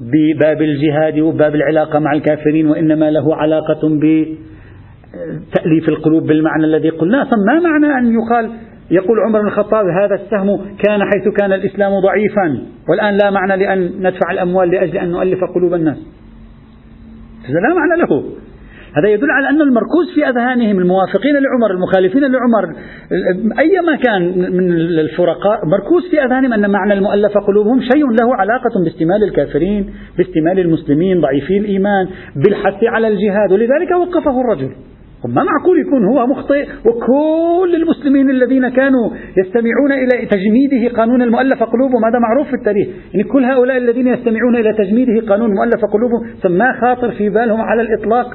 بباب 0.00 0.62
الجهاد 0.62 1.18
وباب 1.20 1.54
العلاقة 1.54 1.98
مع 1.98 2.12
الكافرين 2.12 2.66
وإنما 2.66 3.10
له 3.10 3.36
علاقة 3.36 3.88
بتأليف 3.98 5.88
القلوب 5.88 6.26
بالمعنى 6.26 6.64
الذي 6.64 6.88
قلناه 6.88 7.28
ما 7.46 7.60
معنى 7.60 7.98
أن 7.98 8.14
يقال 8.14 8.50
يقول 8.90 9.20
عمر 9.20 9.40
بن 9.40 9.46
الخطاب 9.46 9.86
هذا 9.86 10.14
السهم 10.14 10.56
كان 10.56 11.00
حيث 11.02 11.34
كان 11.40 11.52
الإسلام 11.52 12.00
ضعيفا 12.00 12.66
والآن 12.88 13.16
لا 13.16 13.30
معنى 13.30 13.56
لأن 13.56 13.90
ندفع 13.98 14.30
الأموال 14.30 14.70
لأجل 14.70 14.96
أن 14.98 15.10
نؤلف 15.10 15.44
قلوب 15.54 15.74
الناس. 15.74 15.98
هذا 17.44 17.60
لا 17.68 17.74
معنى 17.74 18.02
له. 18.02 18.24
هذا 18.96 19.08
يدل 19.08 19.30
على 19.30 19.48
أن 19.48 19.60
المركوز 19.60 20.14
في 20.14 20.28
أذهانهم 20.28 20.78
الموافقين 20.78 21.34
لعمر 21.34 21.70
المخالفين 21.70 22.22
لعمر 22.22 22.64
أيما 23.60 23.96
كان 23.96 24.38
من 24.56 24.72
الفرقاء 24.72 25.66
مركوز 25.66 26.10
في 26.10 26.24
أذهانهم 26.24 26.52
أن 26.52 26.70
معنى 26.70 26.92
المؤلفة 26.92 27.40
قلوبهم 27.40 27.80
شيء 27.80 28.06
له 28.06 28.36
علاقة 28.36 28.84
باستمال 28.84 29.22
الكافرين 29.22 29.90
باستمال 30.18 30.58
المسلمين 30.58 31.20
ضعيفي 31.20 31.58
الإيمان 31.58 32.08
بالحث 32.36 32.84
على 32.84 33.08
الجهاد 33.08 33.52
ولذلك 33.52 33.90
وقفه 33.90 34.40
الرجل. 34.40 34.70
ما 35.28 35.44
معقول 35.44 35.80
يكون 35.80 36.04
هو 36.04 36.26
مخطئ 36.26 36.68
وكل 36.86 37.74
المسلمين 37.74 38.30
الذين 38.30 38.68
كانوا 38.68 39.10
يستمعون 39.36 39.92
إلى 39.92 40.26
تجميده 40.26 40.96
قانون 40.96 41.22
المؤلف 41.22 41.62
قلوبهم 41.62 42.04
هذا 42.04 42.18
معروف 42.18 42.46
في 42.46 42.54
التاريخ. 42.54 42.88
يعني 43.12 43.24
كل 43.24 43.44
هؤلاء 43.44 43.76
الذين 43.76 44.06
يستمعون 44.06 44.56
إلى 44.56 44.72
تجميده 44.72 45.28
قانون 45.28 45.50
مؤلف 45.54 45.84
قلوبهم 45.84 46.56
ما 46.58 46.80
خاطر 46.80 47.10
في 47.12 47.28
بالهم 47.28 47.60
على 47.60 47.82
الإطلاق 47.82 48.26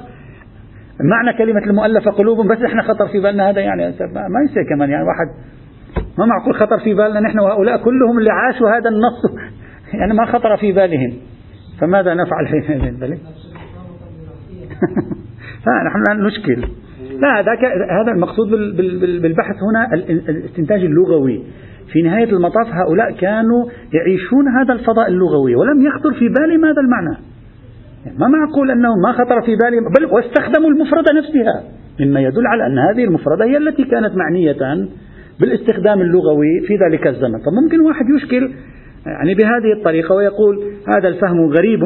معنى 1.00 1.38
كلمة 1.38 1.60
المؤلفة 1.60 2.12
قلوبهم 2.12 2.48
بس 2.48 2.58
إحنا 2.64 2.82
خطر 2.82 3.08
في 3.08 3.20
بالنا 3.20 3.50
هذا 3.50 3.62
يعني 3.62 3.82
ما 4.14 4.40
يصير 4.46 4.64
كمان 4.70 4.90
يعني 4.90 5.04
واحد. 5.04 5.28
ما 6.18 6.26
معقول 6.26 6.56
خطر 6.56 6.80
في 6.80 6.94
بالنا 6.94 7.20
نحن 7.20 7.40
وهؤلاء 7.40 7.78
كلهم 7.78 8.18
اللي 8.18 8.30
عاشوا 8.32 8.70
هذا 8.70 8.90
النص. 8.90 9.50
يعني 10.00 10.14
ما 10.14 10.26
خطر 10.26 10.58
في 10.58 10.72
بالهم. 10.72 11.14
فماذا 11.80 12.14
نفعل 12.14 12.48
حينئذ 12.48 13.18
فنحن 15.66 16.04
لا 16.08 16.28
نشكل. 16.28 16.62
لا 17.20 17.42
هذا 18.02 18.12
المقصود 18.16 18.50
بالبحث 19.22 19.56
هنا 19.64 19.94
الاستنتاج 20.30 20.84
اللغوي. 20.84 21.44
في 21.94 22.02
نهاية 22.02 22.30
المطاف 22.30 22.68
هؤلاء 22.68 23.12
كانوا 23.12 23.66
يعيشون 23.94 24.48
هذا 24.48 24.74
الفضاء 24.74 25.08
اللغوي 25.08 25.56
ولم 25.56 25.86
يخطر 25.86 26.14
في 26.14 26.30
بالهم 26.30 26.66
هذا 26.66 26.82
المعنى. 26.82 27.18
يعني 28.06 28.18
ما 28.18 28.28
معقول 28.28 28.72
أنه 28.72 28.90
ما 29.04 29.12
خطر 29.12 29.42
في 29.42 29.56
بالهم 29.56 29.84
بل 30.00 30.06
واستخدموا 30.06 30.70
المفردة 30.70 31.14
نفسها. 31.18 31.64
مما 32.00 32.20
يدل 32.20 32.48
على 32.48 32.66
أن 32.68 32.80
هذه 32.80 33.04
المفردة 33.04 33.46
هي 33.46 33.58
التي 33.58 33.84
كانت 33.84 34.16
معنية 34.16 34.88
بالاستخدام 35.40 36.02
اللغوي 36.02 36.62
في 36.68 36.78
ذلك 36.78 37.08
الزمن. 37.08 37.40
فممكن 37.46 37.80
واحد 37.80 38.06
يشكل 38.10 38.52
يعني 39.06 39.34
بهذه 39.34 39.74
الطريقة 39.78 40.16
ويقول 40.16 40.64
هذا 40.96 41.08
الفهم 41.08 41.46
غريب. 41.50 41.82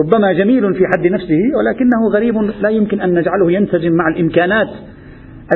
ربما 0.00 0.32
جميل 0.32 0.74
في 0.74 0.84
حد 0.86 1.06
نفسه 1.06 1.40
ولكنه 1.58 2.08
غريب 2.12 2.36
لا 2.60 2.68
يمكن 2.68 3.00
أن 3.00 3.14
نجعله 3.14 3.52
ينسجم 3.52 3.92
مع 3.92 4.08
الإمكانات 4.08 4.68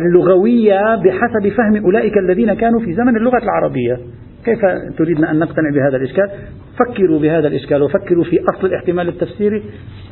اللغوية 0.01 0.95
بحسب 0.95 1.49
فهم 1.57 1.85
أولئك 1.85 2.13
الذين 2.19 2.55
كانوا 2.55 2.81
في 2.81 2.95
زمن 2.95 3.17
اللغة 3.17 3.39
العربية. 3.43 3.99
كيف 4.45 4.59
تريدنا 4.99 5.31
أن 5.31 5.39
نقتنع 5.39 5.71
بهذا 5.75 5.97
الإشكال؟ 5.97 6.31
فكروا 6.79 7.19
بهذا 7.19 7.49
الإشكال 7.49 7.83
وفكروا 7.83 8.25
في 8.25 8.41
أصل 8.55 8.67
الاحتمال 8.67 9.09
التفسيري. 9.09 9.63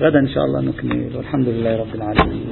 غدا 0.00 0.18
إن 0.18 0.28
شاء 0.28 0.44
الله 0.44 0.60
نكمل. 0.60 1.16
والحمد 1.16 1.48
لله 1.48 1.80
رب 1.80 1.94
العالمين. 1.94 2.46